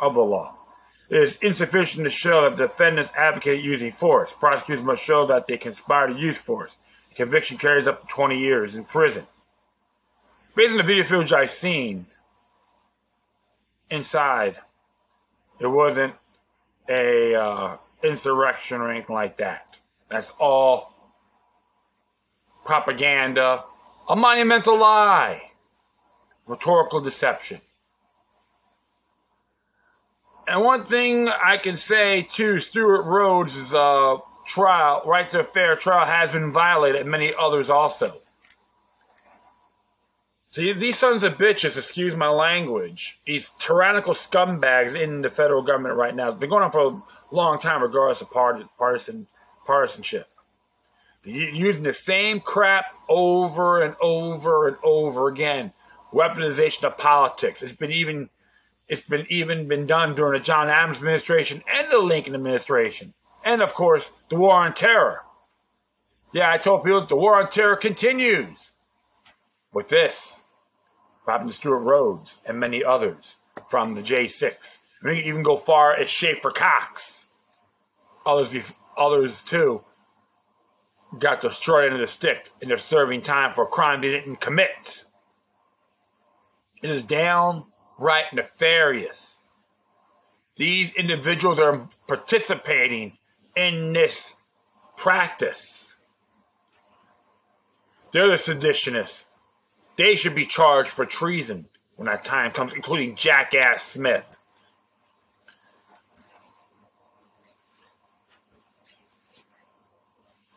Of 0.00 0.14
the 0.14 0.22
law. 0.22 0.54
It 1.08 1.18
is 1.18 1.38
insufficient 1.40 2.04
to 2.04 2.10
show 2.10 2.42
that 2.42 2.56
the 2.56 2.66
defendants 2.66 3.12
advocated 3.16 3.64
using 3.64 3.92
force. 3.92 4.34
Prosecutors 4.36 4.84
must 4.84 5.02
show 5.02 5.26
that 5.26 5.46
they 5.46 5.58
conspired 5.58 6.08
to 6.08 6.18
use 6.18 6.36
force. 6.36 6.76
The 7.10 7.14
conviction 7.14 7.56
carries 7.56 7.86
up 7.86 8.00
to 8.00 8.06
20 8.08 8.36
years 8.36 8.74
in 8.74 8.82
prison. 8.82 9.28
Based 10.56 10.72
on 10.72 10.78
the 10.78 10.82
video 10.82 11.04
footage 11.04 11.32
I've 11.32 11.50
seen 11.50 12.06
inside, 13.90 14.56
it 15.58 15.66
wasn't 15.66 16.14
a 16.88 17.34
uh, 17.34 17.76
insurrection 18.02 18.80
or 18.80 18.90
anything 18.90 19.14
like 19.14 19.36
that. 19.38 19.76
That's 20.10 20.30
all 20.38 20.94
propaganda, 22.64 23.64
a 24.08 24.16
monumental 24.16 24.76
lie, 24.76 25.50
rhetorical 26.46 27.00
deception. 27.00 27.60
And 30.48 30.62
one 30.62 30.84
thing 30.84 31.28
I 31.28 31.56
can 31.56 31.76
say 31.76 32.22
too, 32.22 32.60
Stewart 32.60 33.04
Rhodes' 33.04 33.74
uh, 33.74 34.16
trial, 34.44 35.02
right 35.04 35.28
to 35.30 35.40
a 35.40 35.44
fair 35.44 35.74
trial, 35.74 36.06
has 36.06 36.32
been 36.32 36.52
violated. 36.52 37.04
Many 37.06 37.32
others 37.38 37.68
also. 37.68 38.20
See, 40.56 40.72
these 40.72 40.96
sons 40.98 41.22
of 41.22 41.34
bitches, 41.34 41.76
excuse 41.76 42.16
my 42.16 42.30
language, 42.30 43.20
these 43.26 43.50
tyrannical 43.58 44.14
scumbags 44.14 44.98
in 44.98 45.20
the 45.20 45.28
federal 45.28 45.60
government 45.60 45.96
right 45.96 46.16
now, 46.16 46.30
have 46.30 46.40
been 46.40 46.48
going 46.48 46.62
on 46.62 46.72
for 46.72 46.80
a 46.80 47.02
long 47.30 47.58
time, 47.58 47.82
regardless 47.82 48.22
of 48.22 48.30
partisan 48.30 49.26
partisanship. 49.66 50.30
They're 51.22 51.34
using 51.34 51.82
the 51.82 51.92
same 51.92 52.40
crap 52.40 52.86
over 53.06 53.82
and 53.82 53.96
over 54.00 54.66
and 54.66 54.78
over 54.82 55.28
again. 55.28 55.74
Weaponization 56.10 56.84
of 56.84 56.96
politics. 56.96 57.62
It's 57.62 57.74
been 57.74 57.92
even 57.92 58.30
it's 58.88 59.02
been 59.02 59.26
even 59.28 59.68
been 59.68 59.86
done 59.86 60.14
during 60.14 60.40
the 60.40 60.42
John 60.42 60.70
Adams 60.70 60.96
administration 60.96 61.62
and 61.70 61.90
the 61.90 61.98
Lincoln 61.98 62.34
administration. 62.34 63.12
And 63.44 63.60
of 63.60 63.74
course, 63.74 64.10
the 64.30 64.36
war 64.36 64.54
on 64.54 64.72
terror. 64.72 65.20
Yeah, 66.32 66.50
I 66.50 66.56
told 66.56 66.82
people 66.82 67.04
the 67.04 67.14
war 67.14 67.36
on 67.36 67.50
terror 67.50 67.76
continues. 67.76 68.72
With 69.74 69.88
this, 69.88 70.35
to 71.26 71.52
Stewart 71.52 71.82
Rhodes 71.82 72.38
and 72.44 72.58
many 72.58 72.84
others 72.84 73.36
from 73.68 73.94
the 73.94 74.02
J6. 74.02 74.78
I 75.02 75.06
mean, 75.06 75.24
even 75.24 75.42
go 75.42 75.56
far 75.56 75.94
as 75.94 76.08
Schaeffer 76.08 76.50
Cox. 76.50 77.26
Others, 78.24 78.72
others 78.96 79.42
too, 79.42 79.82
got 81.18 81.40
destroyed 81.40 81.92
under 81.92 82.04
the 82.04 82.10
stick 82.10 82.50
and 82.60 82.70
they're 82.70 82.78
serving 82.78 83.22
time 83.22 83.54
for 83.54 83.64
a 83.64 83.68
crime 83.68 84.00
they 84.00 84.10
didn't 84.10 84.40
commit. 84.40 85.04
It 86.82 86.90
is 86.90 87.04
downright 87.04 88.32
nefarious. 88.32 89.36
These 90.56 90.92
individuals 90.92 91.58
are 91.58 91.88
participating 92.08 93.18
in 93.54 93.92
this 93.92 94.32
practice. 94.96 95.94
They're 98.12 98.28
the 98.28 98.34
seditionists. 98.34 99.25
They 99.96 100.14
should 100.14 100.34
be 100.34 100.46
charged 100.46 100.90
for 100.90 101.06
treason 101.06 101.66
when 101.96 102.06
that 102.06 102.24
time 102.24 102.52
comes, 102.52 102.72
including 102.72 103.16
Jackass 103.16 103.82
Smith. 103.82 104.38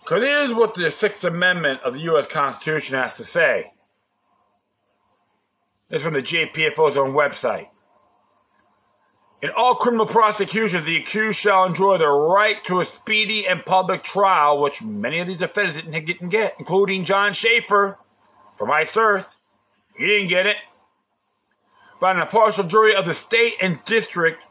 Because 0.01 0.23
here's 0.23 0.53
what 0.53 0.73
the 0.73 0.89
Sixth 0.91 1.23
Amendment 1.23 1.81
of 1.83 1.93
the 1.93 2.01
U.S. 2.01 2.27
Constitution 2.27 2.97
has 2.97 3.15
to 3.17 3.23
say. 3.23 3.71
It's 5.89 6.03
from 6.03 6.13
the 6.13 6.21
JPFO's 6.21 6.97
own 6.97 7.13
website. 7.13 7.67
In 9.41 9.51
all 9.55 9.75
criminal 9.75 10.05
prosecutions, 10.05 10.83
the 10.83 10.97
accused 10.97 11.39
shall 11.39 11.65
enjoy 11.65 11.97
the 11.97 12.07
right 12.09 12.61
to 12.65 12.81
a 12.81 12.85
speedy 12.85 13.47
and 13.47 13.65
public 13.65 14.03
trial, 14.03 14.61
which 14.61 14.81
many 14.81 15.19
of 15.19 15.27
these 15.27 15.41
offenders 15.41 15.75
didn't 15.75 16.29
get 16.29 16.55
including 16.59 17.05
Jon 17.05 17.31
Schaffer 17.31 17.97
from 18.59 18.69
Iced 18.71 18.97
Earth. 18.97 19.37
He 19.95 20.05
didn't 20.05 20.27
get 20.27 20.45
it. 20.45 20.57
By 22.01 22.11
an 22.11 22.19
impartial 22.19 22.65
jury 22.65 22.93
of 22.93 23.05
the 23.05 23.13
state 23.13 23.53
and 23.61 23.79
district 23.85 24.43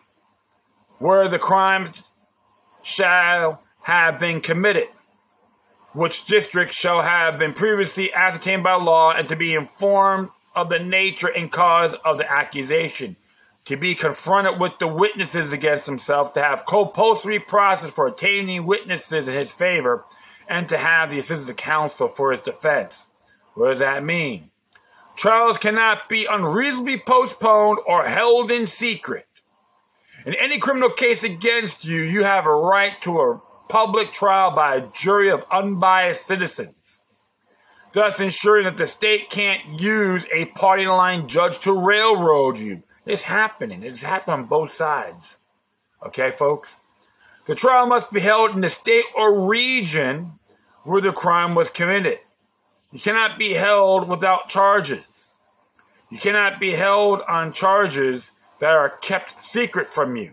where 0.98 1.28
the 1.28 1.38
crime 1.38 1.92
shall 2.82 3.62
have 3.82 4.18
been 4.18 4.40
committed, 4.40 4.88
which 5.92 6.24
district 6.24 6.72
shall 6.72 7.02
have 7.02 7.38
been 7.38 7.52
previously 7.52 8.12
ascertained 8.12 8.62
by 8.62 8.74
law 8.74 9.12
and 9.12 9.28
to 9.28 9.36
be 9.36 9.54
informed 9.54 10.30
of 10.54 10.70
the 10.70 10.78
nature 10.78 11.28
and 11.28 11.52
cause 11.52 11.94
of 12.04 12.16
the 12.16 12.30
accusation, 12.30 13.14
to 13.66 13.76
be 13.76 13.94
confronted 13.94 14.58
with 14.58 14.72
the 14.80 14.88
witnesses 14.88 15.52
against 15.52 15.84
himself, 15.84 16.32
to 16.32 16.42
have 16.42 16.64
compulsory 16.66 17.40
process 17.40 17.90
for 17.90 18.06
obtaining 18.06 18.64
witnesses 18.64 19.28
in 19.28 19.34
his 19.34 19.50
favor, 19.50 20.04
and 20.48 20.66
to 20.70 20.78
have 20.78 21.10
the 21.10 21.18
assistance 21.18 21.50
of 21.50 21.56
counsel 21.56 22.08
for 22.08 22.32
his 22.32 22.40
defense. 22.40 23.04
What 23.58 23.70
does 23.70 23.78
that 23.80 24.04
mean? 24.04 24.50
Trials 25.16 25.58
cannot 25.58 26.08
be 26.08 26.26
unreasonably 26.26 26.98
postponed 26.98 27.78
or 27.86 28.04
held 28.04 28.50
in 28.50 28.66
secret. 28.66 29.26
In 30.24 30.34
any 30.34 30.58
criminal 30.58 30.90
case 30.90 31.24
against 31.24 31.84
you, 31.84 32.00
you 32.00 32.24
have 32.24 32.46
a 32.46 32.54
right 32.54 33.00
to 33.02 33.20
a 33.20 33.40
public 33.68 34.12
trial 34.12 34.52
by 34.52 34.76
a 34.76 34.86
jury 34.88 35.30
of 35.30 35.44
unbiased 35.50 36.26
citizens 36.26 36.78
thus 37.92 38.20
ensuring 38.20 38.64
that 38.64 38.76
the 38.76 38.86
state 38.86 39.30
can't 39.30 39.80
use 39.80 40.26
a 40.32 40.46
party 40.46 40.86
line 40.86 41.26
judge 41.26 41.58
to 41.60 41.72
railroad 41.72 42.58
you. 42.58 42.82
It's 43.06 43.22
happening. 43.22 43.82
It's 43.82 44.02
happening 44.02 44.40
on 44.40 44.44
both 44.44 44.70
sides. 44.70 45.38
Okay, 46.06 46.30
folks? 46.30 46.76
The 47.46 47.54
trial 47.54 47.86
must 47.86 48.10
be 48.10 48.20
held 48.20 48.54
in 48.54 48.60
the 48.60 48.68
state 48.68 49.04
or 49.16 49.48
region 49.48 50.32
where 50.84 51.00
the 51.00 51.12
crime 51.12 51.54
was 51.54 51.70
committed. 51.70 52.18
You 52.92 53.00
cannot 53.00 53.38
be 53.38 53.52
held 53.52 54.08
without 54.08 54.48
charges. 54.48 55.04
You 56.10 56.18
cannot 56.18 56.58
be 56.58 56.72
held 56.72 57.20
on 57.28 57.52
charges 57.52 58.30
that 58.60 58.72
are 58.72 58.88
kept 58.88 59.44
secret 59.44 59.86
from 59.86 60.16
you. 60.16 60.32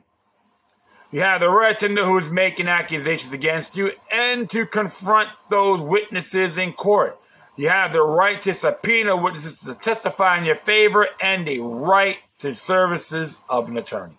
You 1.12 1.22
have 1.22 1.42
the 1.42 1.50
right 1.50 1.78
to 1.80 1.90
know 1.90 2.06
who's 2.06 2.30
making 2.30 2.68
accusations 2.68 3.34
against 3.34 3.78
you 3.78 3.92
and 4.12 4.50
to 4.50 4.66
confront 4.66 5.30
those 5.50 5.80
witnesses 5.82 6.58
in 6.58 6.74
court. 6.74 7.20
You 7.58 7.70
have 7.70 7.94
the 7.94 8.02
right 8.02 8.42
to 8.42 8.54
subpoena 8.54 9.16
witnesses 9.16 9.60
to 9.60 9.76
testify 9.76 10.38
in 10.38 10.46
your 10.46 10.58
favor 10.58 11.08
and 11.22 11.48
the 11.48 11.60
right 11.60 12.18
to 12.40 12.54
services 12.54 13.38
of 13.48 13.70
an 13.70 13.78
attorney. 13.78 14.18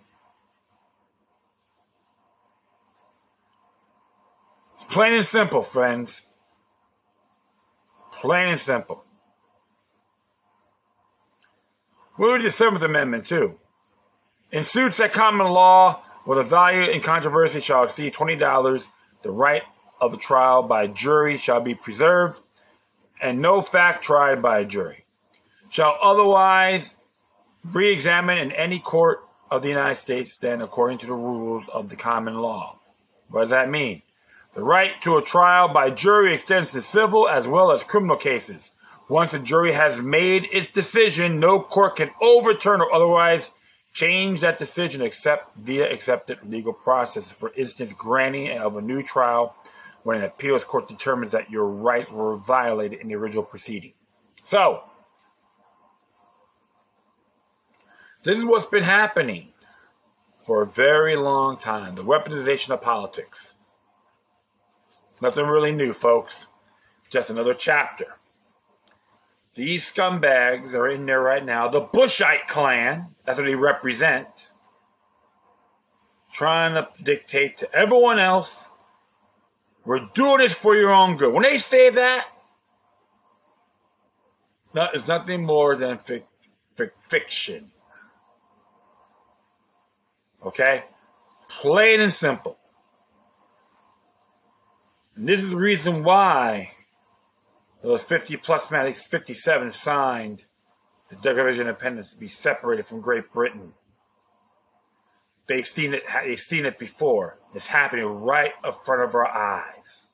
It's 4.74 4.84
plain 4.84 5.14
and 5.14 5.26
simple, 5.26 5.62
friends. 5.62 6.25
Plain 8.20 8.50
and 8.50 8.60
simple. 8.60 9.04
Move 12.18 12.38
to 12.38 12.44
the 12.44 12.50
Seventh 12.50 12.82
Amendment, 12.82 13.26
too. 13.26 13.58
In 14.50 14.64
suits 14.64 15.00
at 15.00 15.12
common 15.12 15.48
law, 15.48 16.02
where 16.24 16.36
the 16.36 16.42
value 16.42 16.90
in 16.90 17.00
controversy 17.02 17.60
shall 17.60 17.84
exceed 17.84 18.14
$20, 18.14 18.88
the 19.22 19.30
right 19.30 19.62
of 20.00 20.14
a 20.14 20.16
trial 20.16 20.62
by 20.62 20.86
jury 20.86 21.36
shall 21.36 21.60
be 21.60 21.74
preserved 21.74 22.40
and 23.20 23.40
no 23.40 23.60
fact 23.60 24.02
tried 24.02 24.42
by 24.42 24.60
a 24.60 24.64
jury 24.64 25.04
shall 25.68 25.96
otherwise 26.02 26.94
re 27.64 27.92
examine 27.92 28.38
in 28.38 28.52
any 28.52 28.78
court 28.78 29.20
of 29.50 29.62
the 29.62 29.68
United 29.68 29.96
States 29.96 30.36
than 30.36 30.60
according 30.60 30.98
to 30.98 31.06
the 31.06 31.12
rules 31.12 31.68
of 31.68 31.88
the 31.88 31.96
common 31.96 32.38
law. 32.38 32.78
What 33.28 33.42
does 33.42 33.50
that 33.50 33.70
mean? 33.70 34.02
The 34.56 34.64
right 34.64 34.98
to 35.02 35.18
a 35.18 35.22
trial 35.22 35.68
by 35.68 35.90
jury 35.90 36.32
extends 36.32 36.72
to 36.72 36.80
civil 36.80 37.28
as 37.28 37.46
well 37.46 37.70
as 37.70 37.84
criminal 37.84 38.16
cases. 38.16 38.70
Once 39.06 39.34
a 39.34 39.38
jury 39.38 39.74
has 39.74 40.00
made 40.00 40.48
its 40.50 40.70
decision, 40.70 41.38
no 41.38 41.60
court 41.60 41.96
can 41.96 42.08
overturn 42.22 42.80
or 42.80 42.90
otherwise 42.90 43.50
change 43.92 44.40
that 44.40 44.56
decision 44.56 45.02
except 45.02 45.54
via 45.58 45.92
accepted 45.92 46.38
legal 46.42 46.72
process. 46.72 47.30
For 47.30 47.52
instance, 47.54 47.92
granting 47.92 48.56
of 48.56 48.78
a 48.78 48.80
new 48.80 49.02
trial 49.02 49.54
when 50.04 50.16
an 50.16 50.24
appeals 50.24 50.64
court 50.64 50.88
determines 50.88 51.32
that 51.32 51.50
your 51.50 51.66
rights 51.66 52.10
were 52.10 52.38
violated 52.38 53.00
in 53.00 53.08
the 53.08 53.14
original 53.14 53.44
proceeding. 53.44 53.92
So, 54.42 54.84
this 58.22 58.38
is 58.38 58.44
what's 58.46 58.64
been 58.64 58.84
happening 58.84 59.48
for 60.46 60.62
a 60.62 60.66
very 60.66 61.14
long 61.14 61.58
time 61.58 61.94
the 61.94 62.02
weaponization 62.02 62.70
of 62.70 62.80
politics. 62.80 63.55
Nothing 65.20 65.46
really 65.46 65.72
new, 65.72 65.92
folks. 65.92 66.46
Just 67.08 67.30
another 67.30 67.54
chapter. 67.54 68.16
These 69.54 69.90
scumbags 69.90 70.74
are 70.74 70.88
in 70.88 71.06
there 71.06 71.20
right 71.20 71.44
now. 71.44 71.68
The 71.68 71.80
Bushite 71.80 72.46
clan, 72.46 73.14
that's 73.24 73.38
what 73.38 73.46
they 73.46 73.54
represent, 73.54 74.50
trying 76.30 76.74
to 76.74 76.88
dictate 77.02 77.56
to 77.58 77.74
everyone 77.74 78.18
else 78.18 78.66
we're 79.86 80.08
doing 80.14 80.38
this 80.38 80.52
for 80.52 80.74
your 80.74 80.92
own 80.92 81.16
good. 81.16 81.32
When 81.32 81.44
they 81.44 81.58
say 81.58 81.90
that, 81.90 82.26
that 84.74 84.96
is 84.96 85.06
nothing 85.06 85.46
more 85.46 85.76
than 85.76 85.98
fic- 85.98 86.24
fic- 86.76 86.90
fiction. 87.08 87.70
Okay? 90.44 90.84
Plain 91.48 92.00
and 92.00 92.12
simple. 92.12 92.58
And 95.16 95.26
this 95.26 95.42
is 95.42 95.50
the 95.50 95.56
reason 95.56 96.04
why 96.04 96.72
those 97.82 98.02
50 98.04 98.36
plus 98.36 98.70
men, 98.70 98.92
57 98.92 99.72
signed 99.72 100.42
the 101.08 101.16
Declaration 101.16 101.62
of 101.62 101.68
Independence 101.68 102.12
to 102.12 102.18
be 102.18 102.26
separated 102.26 102.84
from 102.84 103.00
Great 103.00 103.32
Britain. 103.32 103.72
They've 105.46 105.66
seen 105.66 105.94
it. 105.94 106.02
They've 106.24 106.38
seen 106.38 106.66
it 106.66 106.78
before. 106.78 107.38
It's 107.54 107.68
happening 107.68 108.04
right 108.04 108.52
in 108.64 108.72
front 108.84 109.02
of 109.02 109.14
our 109.14 109.26
eyes. 109.28 110.08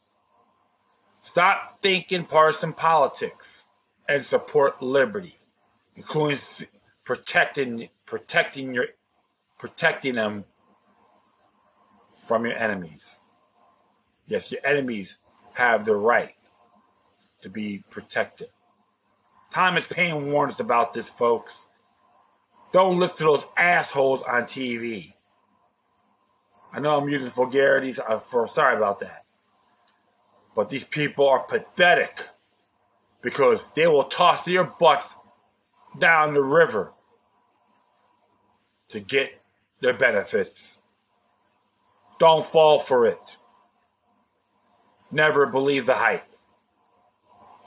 Stop 1.22 1.80
thinking 1.80 2.26
partisan 2.26 2.74
politics 2.74 3.66
and 4.08 4.24
support 4.24 4.82
liberty, 4.82 5.38
including 5.96 6.38
protecting 7.04 7.88
protecting 8.04 8.74
your 8.74 8.86
protecting 9.58 10.16
them 10.16 10.44
from 12.26 12.44
your 12.44 12.56
enemies. 12.56 13.21
Yes, 14.32 14.50
your 14.50 14.66
enemies 14.66 15.18
have 15.52 15.84
the 15.84 15.94
right 15.94 16.34
to 17.42 17.50
be 17.50 17.84
protected. 17.90 18.48
Thomas 19.50 19.86
Paine 19.86 20.32
warned 20.32 20.52
us 20.52 20.60
about 20.60 20.94
this, 20.94 21.06
folks. 21.06 21.66
Don't 22.72 22.98
listen 22.98 23.18
to 23.18 23.24
those 23.24 23.46
assholes 23.58 24.22
on 24.22 24.44
TV. 24.44 25.12
I 26.72 26.80
know 26.80 26.96
I'm 26.96 27.10
using 27.10 27.28
vulgarities. 27.28 27.98
Uh, 27.98 28.18
for 28.18 28.48
sorry 28.48 28.74
about 28.74 29.00
that. 29.00 29.26
But 30.56 30.70
these 30.70 30.84
people 30.84 31.28
are 31.28 31.40
pathetic 31.40 32.26
because 33.20 33.62
they 33.74 33.86
will 33.86 34.04
toss 34.04 34.46
their 34.46 34.64
butts 34.64 35.14
down 35.98 36.32
the 36.32 36.42
river 36.42 36.94
to 38.88 38.98
get 38.98 39.42
their 39.82 39.92
benefits. 39.92 40.78
Don't 42.18 42.46
fall 42.46 42.78
for 42.78 43.04
it. 43.04 43.36
Never 45.12 45.46
believe 45.46 45.86
the 45.86 45.94
hype. 45.94 46.26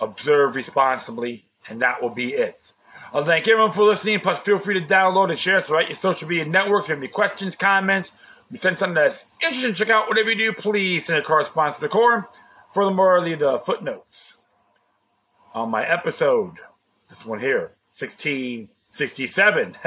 Observe 0.01 0.55
responsibly, 0.55 1.45
and 1.69 1.81
that 1.81 2.01
will 2.01 2.09
be 2.09 2.33
it. 2.33 2.73
I'll 3.13 3.23
thank 3.23 3.47
everyone 3.47 3.71
for 3.71 3.83
listening. 3.83 4.19
Plus, 4.19 4.39
feel 4.39 4.57
free 4.57 4.79
to 4.79 4.85
download 4.85 5.29
and 5.29 5.39
share 5.39 5.61
throughout 5.61 5.87
your 5.87 5.95
social 5.95 6.27
media 6.27 6.45
networks. 6.45 6.85
If 6.85 6.89
you 6.89 6.95
have 6.95 7.03
any 7.03 7.07
questions, 7.07 7.55
comments, 7.55 8.11
you 8.51 8.57
send 8.57 8.77
something 8.77 8.95
that's 8.95 9.25
interesting, 9.41 9.73
check 9.73 9.89
out 9.89 10.07
whatever 10.07 10.31
you 10.31 10.35
do, 10.35 10.53
please 10.53 11.05
send 11.05 11.19
it 11.19 11.25
corresponds 11.25 11.75
to 11.75 11.81
the 11.81 11.87
core. 11.87 12.29
Furthermore, 12.73 13.21
leave 13.21 13.39
the 13.39 13.59
footnotes 13.59 14.35
on 15.53 15.69
my 15.69 15.85
episode, 15.85 16.55
this 17.09 17.25
one 17.25 17.39
here, 17.39 17.71
1667. 17.97 19.77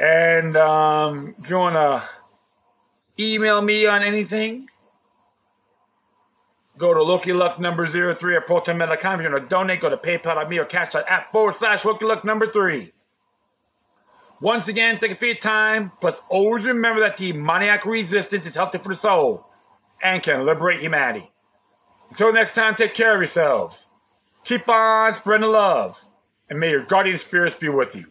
and 0.00 0.56
um, 0.56 1.34
if 1.38 1.48
you 1.48 1.56
want 1.56 1.76
to 1.76 2.02
email 3.22 3.62
me 3.62 3.86
on 3.86 4.02
anything, 4.02 4.68
go 6.78 6.94
to 6.94 7.02
Loki 7.02 7.32
Luck 7.32 7.58
number 7.58 7.86
03 7.86 8.36
at 8.36 8.46
protonmail.com. 8.46 9.20
If 9.20 9.24
you 9.24 9.32
want 9.32 9.42
to 9.42 9.48
donate, 9.48 9.80
go 9.80 9.88
to 9.88 9.96
PayPal.me 9.96 10.58
or 10.58 10.64
Cash 10.64 10.94
App 10.94 11.32
forward 11.32 11.54
slash 11.54 11.84
Loki 11.84 12.04
Luck 12.04 12.24
number 12.24 12.48
3. 12.48 12.92
Once 14.40 14.68
again, 14.68 14.98
you 15.02 15.14
for 15.14 15.26
your 15.26 15.34
time. 15.34 15.92
Plus, 16.00 16.20
always 16.28 16.64
remember 16.64 17.00
that 17.00 17.16
the 17.16 17.32
demoniac 17.32 17.86
resistance 17.86 18.44
is 18.46 18.54
healthy 18.54 18.78
for 18.78 18.88
the 18.90 18.96
soul 18.96 19.46
and 20.02 20.22
can 20.22 20.44
liberate 20.44 20.80
humanity. 20.80 21.30
Until 22.10 22.32
next 22.32 22.54
time, 22.54 22.74
take 22.74 22.94
care 22.94 23.14
of 23.14 23.20
yourselves. 23.20 23.86
Keep 24.44 24.68
on 24.68 25.14
spreading 25.14 25.46
the 25.46 25.48
love, 25.48 26.00
and 26.48 26.60
may 26.60 26.70
your 26.70 26.84
guardian 26.84 27.18
spirits 27.18 27.56
be 27.56 27.68
with 27.68 27.96
you. 27.96 28.06